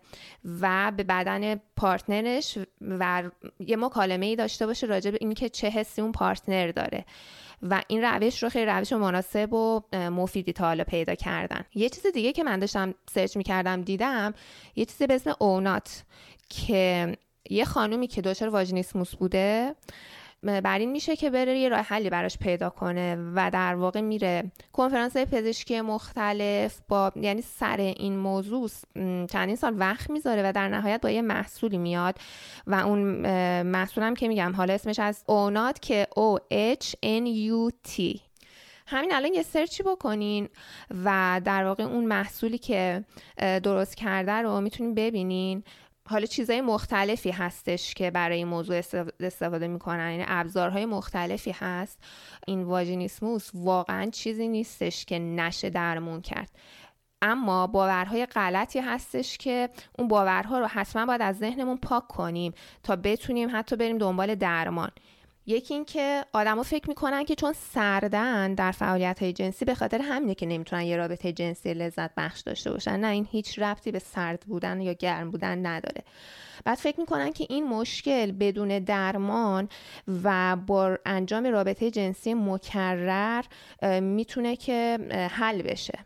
و 0.62 0.92
به 0.98 1.04
بدن 1.04 1.56
پارتنرش 1.76 2.58
و 2.82 3.24
یه 3.60 3.76
مکالمه 3.78 4.26
ای 4.26 4.36
داشته 4.36 4.66
باشه 4.66 4.88
راجع 4.88 5.12
به 5.12 5.18
اینکه 5.22 5.50
چه 5.50 5.70
حسی 5.70 6.02
اون 6.02 6.12
پارتنر 6.12 6.72
داره. 6.72 7.06
و 7.62 7.82
این 7.88 8.04
روش 8.04 8.44
رو 8.44 8.50
خیلی 8.50 8.66
روش 8.66 8.94
مناسب 8.94 9.54
و 9.54 9.82
مفیدی 9.94 10.54
تا 10.54 10.66
حالا 10.66 10.84
پیدا 10.84 11.16
کردن. 11.16 11.66
یه 11.76 11.90
چیز 11.90 12.06
دیگه 12.14 12.32
که 12.32 12.44
من 12.44 12.60
داشتم 12.60 12.94
سرچ 13.12 13.38
می‌کردم 13.38 13.82
دیدم 13.82 14.34
یه 14.76 14.86
چیزی 14.86 15.08
به 15.08 15.16
اسم 15.16 15.36
اونات 15.40 16.04
که 16.50 17.18
یه 17.50 17.66
خانومی 17.66 18.08
که 18.08 18.22
دچار 18.22 18.50
واژینیسموس 18.50 19.16
بوده 19.16 19.76
بر 20.44 20.80
این 20.80 20.92
میشه 20.92 21.16
که 21.16 21.30
بره 21.30 21.60
یه 21.60 21.70
راه 21.70 21.80
حلی 21.80 22.10
براش 22.10 22.38
پیدا 22.38 22.70
کنه 22.70 23.18
و 23.36 23.50
در 23.54 23.76
واقع 23.76 24.02
میره. 24.02 24.52
کنفرانس 24.74 25.18
پزشکی 25.18 25.82
مختلف 25.82 26.80
با 26.88 27.12
یعنی 27.16 27.42
سر 27.42 27.78
این 27.78 28.18
موضوع 28.18 28.70
چندین 29.32 29.56
سال 29.56 29.74
وقت 29.78 30.10
می‌ذاره 30.10 30.50
و 30.50 30.52
در 30.52 30.70
نهایت 30.70 31.02
با 31.02 31.10
یه 31.10 31.22
محصولی 31.22 31.78
میاد 31.78 32.18
و 32.68 32.76
اون 32.76 33.02
محصولم 33.62 34.14
که 34.14 34.28
میگم 34.28 34.54
حالا 34.56 34.74
اسمش 34.74 35.00
از 35.00 35.24
اونات 35.28 35.80
که 35.80 36.08
O 36.16 36.40
H 36.54 36.86
N 37.04 37.26
U 37.28 37.90
T. 37.90 38.20
همین 38.88 39.14
الان 39.14 39.34
یه 39.34 39.44
سرچی 39.44 39.84
بکنین 39.84 40.50
و 41.04 41.42
در 41.46 41.66
واقع 41.66 41.84
اون 41.84 42.06
محصولی 42.06 42.58
که 42.58 43.04
درست 43.38 43.96
کرده 43.98 44.32
رو 44.32 44.62
می‌تونین 44.62 44.96
ببینین 44.96 45.64
حالا 46.12 46.26
چیزهای 46.26 46.62
مختلفی 46.62 47.32
هستش 47.32 47.94
که 47.94 48.12
برای 48.12 48.38
این 48.38 48.48
موضوع 48.48 48.82
استفاده 49.20 49.68
می‌کنن. 49.68 50.12
یعنی 50.12 50.26
ابزارهای 50.28 50.86
مختلفی 50.86 51.52
هست. 51.52 52.00
این 52.48 52.64
واژینیسموس 52.64 53.50
واقعا 53.54 54.10
چیزی 54.10 54.48
نیستش 54.48 55.06
که 55.06 55.20
نشه 55.20 55.70
درمون 55.70 56.22
کرد. 56.22 56.50
اما 57.22 57.68
باورهای 57.68 58.26
غلطی 58.26 58.80
هستش 58.80 59.38
که 59.38 59.70
اون 60.00 60.08
باورها 60.08 60.60
رو 60.60 60.68
حتما 60.68 61.06
باید 61.06 61.22
از 61.22 61.38
ذهنمون 61.38 61.78
پاک 61.78 62.08
کنیم 62.08 62.54
تا 62.84 62.96
بتونیم 62.96 63.50
حتی 63.54 63.76
بریم 63.76 63.98
دنبال 63.98 64.36
درمان. 64.36 64.92
یکی 65.46 65.74
این 65.74 65.86
که 65.86 66.26
آدما 66.34 66.64
فکر 66.64 66.90
می‌کنن 66.90 67.26
که 67.26 67.36
چون 67.36 67.54
سردن 67.54 68.54
در 68.54 68.72
فعالیت 68.72 69.22
های 69.22 69.34
جنسی 69.34 69.66
به 69.66 69.76
خاطر 69.76 70.02
همینه 70.02 70.36
که 70.36 70.46
نمی‌تونن 70.46 70.82
یه 70.82 70.98
رابطه 70.98 71.34
جنسی 71.34 71.74
لذت 71.74 72.12
بخش 72.18 72.42
داشته 72.42 72.72
باشن. 72.72 73.00
نه 73.00 73.08
این 73.08 73.28
هیچ 73.32 73.60
ربطی 73.60 73.92
به 73.92 74.00
سرد 74.00 74.40
بودن 74.48 74.82
یا 74.82 74.94
گرم 74.94 75.32
بودن 75.32 75.66
نداره. 75.66 76.04
بعد 76.66 76.78
فکر 76.78 77.00
می‌کنن 77.00 77.32
که 77.32 77.46
این 77.50 77.68
مشکل 77.68 78.32
بدون 78.32 78.80
درمان 78.80 79.70
و 80.24 80.56
با 80.56 80.98
انجام 81.06 81.46
رابطه 81.48 81.92
جنسی 81.92 82.34
مکرر 82.34 83.44
می‌تونه 84.02 84.56
که 84.56 85.00
حل 85.32 85.62
بشه. 85.62 86.00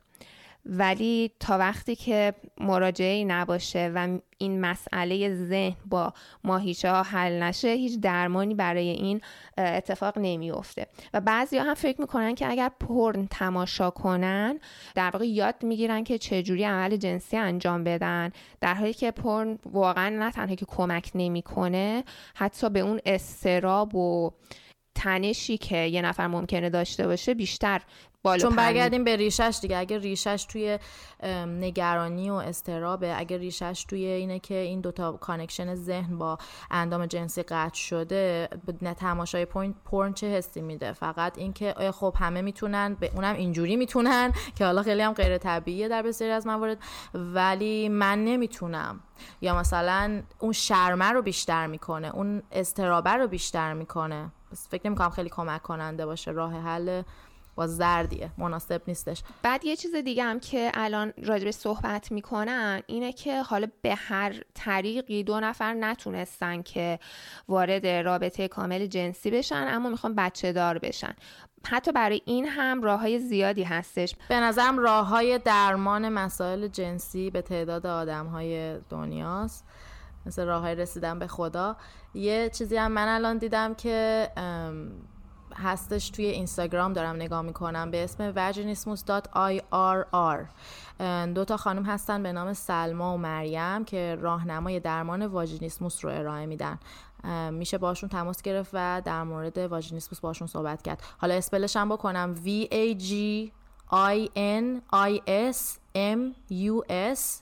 ولی 0.65 1.31
تا 1.39 1.57
وقتی 1.57 1.95
که 1.95 2.33
مراجعه 2.57 3.23
نباشه 3.23 3.91
و 3.95 4.17
این 4.37 4.61
مسئله 4.61 5.35
ذهن 5.35 5.75
با 5.85 6.13
ماهیچه 6.43 6.91
حل 6.91 7.43
نشه 7.43 7.67
هیچ 7.67 7.99
درمانی 7.99 8.55
برای 8.55 8.89
این 8.89 9.21
اتفاق 9.57 10.13
نمیافته. 10.17 10.87
و 11.13 11.21
بعضی 11.21 11.57
هم 11.57 11.73
فکر 11.73 12.01
می‌کنن 12.01 12.35
که 12.35 12.51
اگر 12.51 12.71
پرن 12.79 13.27
تماشا 13.31 13.89
کنن 13.89 14.59
در 14.95 15.09
واقع 15.09 15.25
یاد 15.27 15.55
می‌گیرن 15.63 16.03
که 16.03 16.17
چجوری 16.17 16.63
عمل 16.63 16.95
جنسی 16.95 17.37
انجام 17.37 17.83
بدن. 17.83 18.31
در 18.61 18.73
حالی 18.73 18.93
که 18.93 19.11
پرن 19.11 19.59
واقعا 19.65 20.09
نه 20.09 20.31
تنها 20.31 20.55
که 20.55 20.65
کمک 20.65 21.11
نمی‌کنه 21.15 22.03
حتی 22.35 22.69
به 22.69 22.79
اون 22.79 22.99
استراب 23.05 23.95
و 23.95 24.31
تنشی 25.05 25.57
که 25.57 25.77
یه 25.77 26.01
نفر 26.01 26.27
ممکنه 26.27 26.69
داشته 26.69 27.07
باشه 27.07 27.33
بیشتر 27.33 27.81
بالا 28.23 28.37
چون 28.37 28.55
برگردیم 28.55 29.03
به 29.03 29.15
ریشش 29.15 29.57
دیگه. 29.61 29.77
اگه 29.77 29.97
ریشش 29.97 30.45
توی 30.49 30.79
نگرانی 31.47 32.29
و 32.29 32.33
اضطرابه 32.33 33.19
اگه 33.19 33.37
ریشش 33.37 33.85
توی 33.89 34.05
اینه 34.05 34.39
که 34.39 34.55
این 34.55 34.81
دوتا 34.81 35.11
connection 35.11 35.75
ذهن 35.75 36.17
با 36.17 36.37
اندام 36.71 37.05
جنسی 37.05 37.43
قطع 37.43 37.75
شده 37.75 38.49
نه 38.81 38.93
تماشای 38.93 39.45
پورن 39.85 40.13
چه 40.13 40.27
حسی 40.27 40.61
میده؟ 40.61 40.93
فقط 40.93 41.37
اینکه 41.37 41.73
خب 41.91 42.15
همه 42.19 42.41
می‌تونن 42.41 42.97
به 42.99 43.11
اونم 43.15 43.35
اینجوری 43.35 43.75
می‌تونن 43.75 44.33
که 44.55 44.65
حالا 44.65 44.83
خیلی 44.83 45.01
هم 45.01 45.13
غیر 45.13 45.37
طبیعیه 45.37 45.87
در 45.87 46.01
بسیاری 46.01 46.33
از 46.33 46.47
موارد 46.47 46.77
ولی 47.13 47.89
من 47.89 48.25
نمی‌تونم. 48.25 48.99
یا 49.41 49.55
مثلا 49.55 50.21
اون 50.39 50.51
شرمه 50.51 51.05
رو 51.05 51.21
بیشتر 51.21 51.67
می‌کنه 51.67 52.15
اون 52.15 52.43
اضطرابه 52.51 53.11
رو 53.11 53.27
بیشتر 53.27 53.73
می‌کنه. 53.73 54.31
فکر 54.55 54.87
نمی‌کنم 54.87 55.09
خیلی 55.09 55.29
کمک 55.29 55.61
کننده 55.61 56.05
باشه 56.05 56.31
راه 56.31 56.53
حل 56.53 57.01
با 57.55 57.67
زردیه 57.67 58.31
مناسب 58.37 58.81
نیستش. 58.87 59.23
بعد 59.43 59.65
یه 59.65 59.75
چیز 59.75 59.95
دیگه 59.95 60.23
هم 60.23 60.39
که 60.39 60.71
الان 60.73 61.13
راجبه 61.23 61.51
صحبت 61.51 62.11
می‌کنن 62.11 62.81
اینه 62.87 63.13
که 63.13 63.41
حالا 63.41 63.67
به 63.81 63.95
هر 63.95 64.35
طریقی 64.53 65.23
دو 65.23 65.39
نفر 65.39 65.73
نتونستن 65.73 66.61
که 66.61 66.99
وارد 67.47 67.87
رابطه 67.87 68.47
کامل 68.47 68.85
جنسی 68.85 69.31
بشن 69.31 69.67
اما 69.69 69.89
می‌خوان 69.89 70.15
بچه 70.15 70.51
دار 70.53 70.79
بشن. 70.79 71.15
حتی 71.67 71.91
برای 71.91 72.21
این 72.25 72.45
هم 72.45 72.81
راه 72.81 72.99
های 72.99 73.19
زیادی 73.19 73.63
هستش. 73.63 74.15
به 74.29 74.35
نظرم 74.35 74.79
راه 74.79 75.07
های 75.07 75.39
درمان 75.39 76.09
مسائل 76.09 76.67
جنسی 76.67 77.29
به 77.29 77.41
تعداد 77.41 77.87
آدم 77.87 78.25
های 78.25 78.77
دنیاست. 78.89 79.65
مثل 80.25 80.45
راه 80.45 80.61
های 80.61 80.75
رسیدن 80.75 81.19
به 81.19 81.27
خدا. 81.27 81.75
یه 82.13 82.49
چیزی 82.49 82.77
هم 82.77 82.91
من 82.91 83.07
الان 83.07 83.37
دیدم 83.37 83.73
که 83.73 84.29
هستش 85.55 86.09
توی 86.09 86.25
اینستاگرام 86.25 86.93
دارم 86.93 87.15
نگاه 87.15 87.41
می‌کنم. 87.41 87.91
به 87.91 88.03
اسم 88.03 88.33
vaginismus.irr 88.33 90.45
دو 91.35 91.45
تا 91.45 91.57
خانم 91.57 91.83
هستن 91.83 92.23
به 92.23 92.33
نام 92.33 92.53
سلما 92.53 93.13
و 93.13 93.17
مریم 93.17 93.85
که 93.85 94.17
راهنمای 94.21 94.79
درمان 94.79 95.25
واژینیسموس 95.25 96.05
رو 96.05 96.11
ارائه 96.11 96.45
میدن. 96.45 96.79
میشه 97.51 97.77
باشون 97.77 98.09
تماس 98.09 98.41
گرفت 98.41 98.69
و 98.73 99.01
در 99.05 99.23
مورد 99.23 99.57
واژینیسموس 99.57 100.19
باشون 100.19 100.47
صحبت 100.47 100.81
کرد. 100.81 101.03
حالا 101.17 101.33
اسپلش 101.33 101.77
هم 101.77 101.89
بکنم. 101.89 102.35
V 102.45 102.47
A 102.71 102.99
G 102.99 103.11
I 103.91 104.29
N 104.35 104.81
I 104.93 105.21
S 105.51 105.79
M 105.95 106.19
U 106.51 106.81
S 107.13 107.41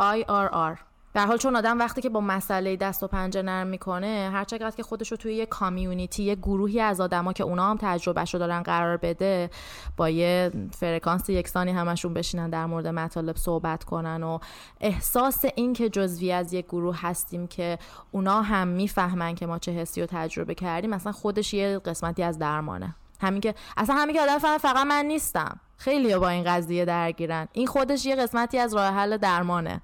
I 0.00 0.24
R 0.28 0.48
R. 0.52 0.91
در 1.14 1.26
حال 1.26 1.36
چون 1.36 1.56
آدم 1.56 1.78
وقتی 1.78 2.00
که 2.00 2.08
با 2.08 2.20
مسئله 2.20 2.76
دست 2.76 3.02
و 3.02 3.06
پنجه 3.06 3.42
نرم 3.42 3.66
می‌کنه 3.66 4.30
هر 4.32 4.44
چقدر 4.44 4.76
که 4.76 4.82
خودش 4.82 5.10
رو 5.10 5.16
توی 5.16 5.34
یه 5.34 5.46
کامیونیتی 5.46 6.22
یه 6.22 6.34
گروهی 6.34 6.80
از 6.80 7.00
آدما 7.00 7.32
که 7.32 7.44
اونا 7.44 7.70
هم 7.70 7.78
تجربهش 7.80 8.34
رو 8.34 8.40
دارن 8.40 8.62
قرار 8.62 8.96
بده 8.96 9.50
با 9.96 10.08
یه 10.08 10.50
فرکانس 10.78 11.28
یکسانی 11.28 11.72
همشون 11.72 12.14
بشینن 12.14 12.50
در 12.50 12.66
مورد 12.66 12.86
مطالب 12.86 13.36
صحبت 13.36 13.84
کنن 13.84 14.22
و 14.22 14.38
احساس 14.80 15.44
این 15.54 15.72
که 15.72 15.88
جزوی 15.88 16.32
از 16.32 16.52
یک 16.52 16.66
گروه 16.66 16.96
هستیم 17.00 17.46
که 17.46 17.78
اونا 18.10 18.42
هم 18.42 18.68
می‌فهمن 18.68 19.34
که 19.34 19.46
ما 19.46 19.58
چه 19.58 19.72
حسی 19.72 20.00
رو 20.00 20.06
تجربه 20.10 20.54
کردیم 20.54 20.90
مثلا 20.90 21.12
خودش 21.12 21.54
یه 21.54 21.78
قسمتی 21.78 22.22
از 22.22 22.38
درمانه. 22.38 22.94
همین 23.20 23.40
که 23.40 23.54
اصلا 23.76 23.96
همین 23.96 24.16
که 24.16 24.22
آدم 24.22 24.38
فقط 24.38 24.86
من 24.86 25.04
نیستم. 25.04 25.60
خیلی 25.76 26.16
با 26.16 26.28
این 26.28 26.44
قضیه 26.44 26.84
درگیرن. 26.84 27.48
این 27.52 27.66
خودش 27.66 28.06
یه 28.06 28.16
قسمتی 28.16 28.58
از 28.58 28.74
راه 28.74 28.94
حل 28.94 29.16
درمانه. 29.16 29.82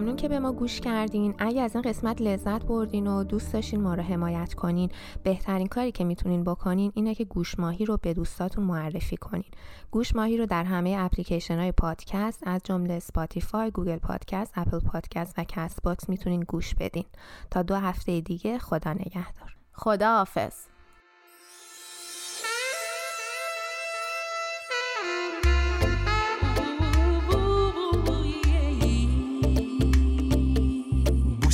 ممنون 0.00 0.16
که 0.16 0.28
به 0.28 0.38
ما 0.38 0.52
گوش 0.52 0.80
کردین. 0.80 1.34
اگه 1.38 1.62
از 1.62 1.74
این 1.74 1.82
قسمت 1.82 2.22
لذت 2.22 2.64
بردین 2.64 3.06
و 3.06 3.24
دوست 3.24 3.52
داشتین 3.52 3.80
ما 3.80 3.94
رو 3.94 4.02
حمایت 4.02 4.54
کنین 4.54 4.90
بهترین 5.22 5.66
کاری 5.66 5.92
که 5.92 6.04
می‌تونین 6.04 6.44
بکنین 6.44 6.92
اینه 6.94 7.14
که 7.14 7.24
گوش 7.24 7.58
ماهی 7.58 7.84
رو 7.84 7.96
به 8.02 8.14
دوستاتون 8.14 8.64
معرفی 8.64 9.16
کنین. 9.16 9.50
گوش 9.90 10.16
ماهی 10.16 10.36
رو 10.36 10.46
در 10.46 10.64
همه 10.64 10.96
اپلیکیشن 10.98 11.58
های 11.58 11.72
پادکست 11.72 12.42
از 12.46 12.60
جمله 12.64 12.98
سپاتیفای، 12.98 13.70
گوگل 13.70 13.96
پادکست، 13.96 14.52
اپل 14.56 14.78
پادکست 14.78 15.34
و 15.38 15.44
کست 15.44 15.82
باکس 15.82 16.08
می‌تونین 16.08 16.40
گوش 16.40 16.74
بدین. 16.74 17.04
تا 17.50 17.62
دو 17.62 17.76
هفته 17.76 18.20
دیگه 18.20 18.58
خدا 18.58 18.92
نگهدار. 18.92 19.56
خدا 19.72 20.16
حافظ 20.16 20.54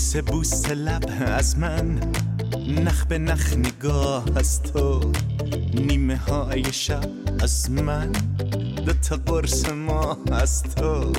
بوسه 0.07 0.23
بوسه 0.23 0.75
لب 0.75 1.05
از 1.27 1.59
من 1.59 2.01
نخ 2.69 3.07
به 3.07 3.19
نخ 3.19 3.57
نگاه 3.57 4.25
از 4.37 4.62
تو. 4.62 5.12
نیمه 5.75 6.16
های 6.16 6.73
شب 6.73 7.11
از 7.40 7.71
من 7.71 8.12
دو 8.87 8.92
تا 8.92 9.16
قرص 9.16 9.69
ما 9.69 10.19
از 10.33 10.62
تو. 10.62 11.12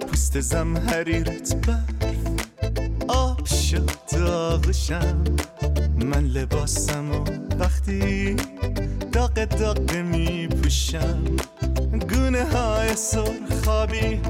پوست 0.00 0.40
زمهریرت 0.40 1.56
برف 1.66 2.16
آب 3.08 3.46
شد 3.46 3.90
داغشم. 4.12 5.24
من 5.96 6.24
لباسم 6.24 7.10
و 7.10 7.24
وقتی 7.58 8.36
داغ 9.12 9.44
داغ 9.44 9.96
می 9.96 10.48
پوشم 10.48 11.24
گونه 12.14 12.44
های 12.44 12.96
سرخابی 12.96 14.20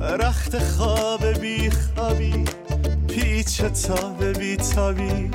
رخت 0.00 0.58
خواب 0.58 1.26
بی 1.40 1.70
خوابی 1.70 2.44
پیچ 3.08 3.62
تاب 3.62 4.24
بی 4.38 4.56
تابی 4.56 5.30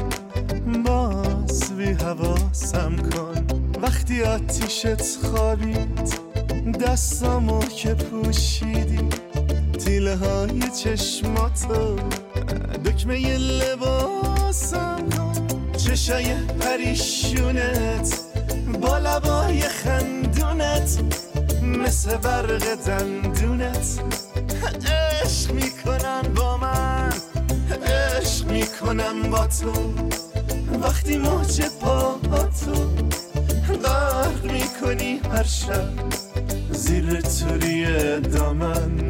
باز 0.86 1.74
بی 1.78 1.86
حواسم 1.86 2.96
کن. 2.98 3.48
وقتی 3.82 4.24
آتیشت 4.24 5.02
خوابید 5.02 6.14
دستامو 6.86 7.60
که 7.60 7.94
پوشیدی 7.94 9.10
تیله 9.86 10.16
های 10.16 10.62
چشماتو 10.84 11.96
دکمه 12.86 13.38
لباسم 13.38 15.10
کن. 15.18 15.72
چشای 15.78 16.36
پریشونت 16.60 18.20
با 18.82 18.98
لبای 18.98 19.62
خندونت 19.62 21.00
مثل 21.64 22.18
برق 22.18 22.76
دندونت. 22.76 24.00
عشق 25.24 25.54
من 26.04 26.33
می‌کنم 28.64 29.30
با 29.32 29.48
تو. 29.48 29.74
وقتی 30.84 31.18
موج 31.18 31.62
پا 31.82 32.20
تو 32.66 32.74
غرق 33.84 34.44
می‌کنی 34.44 35.22
هر 35.32 35.44
شب 35.44 35.90
زیر 36.72 37.22
توری 37.22 37.86
دامن. 38.20 39.10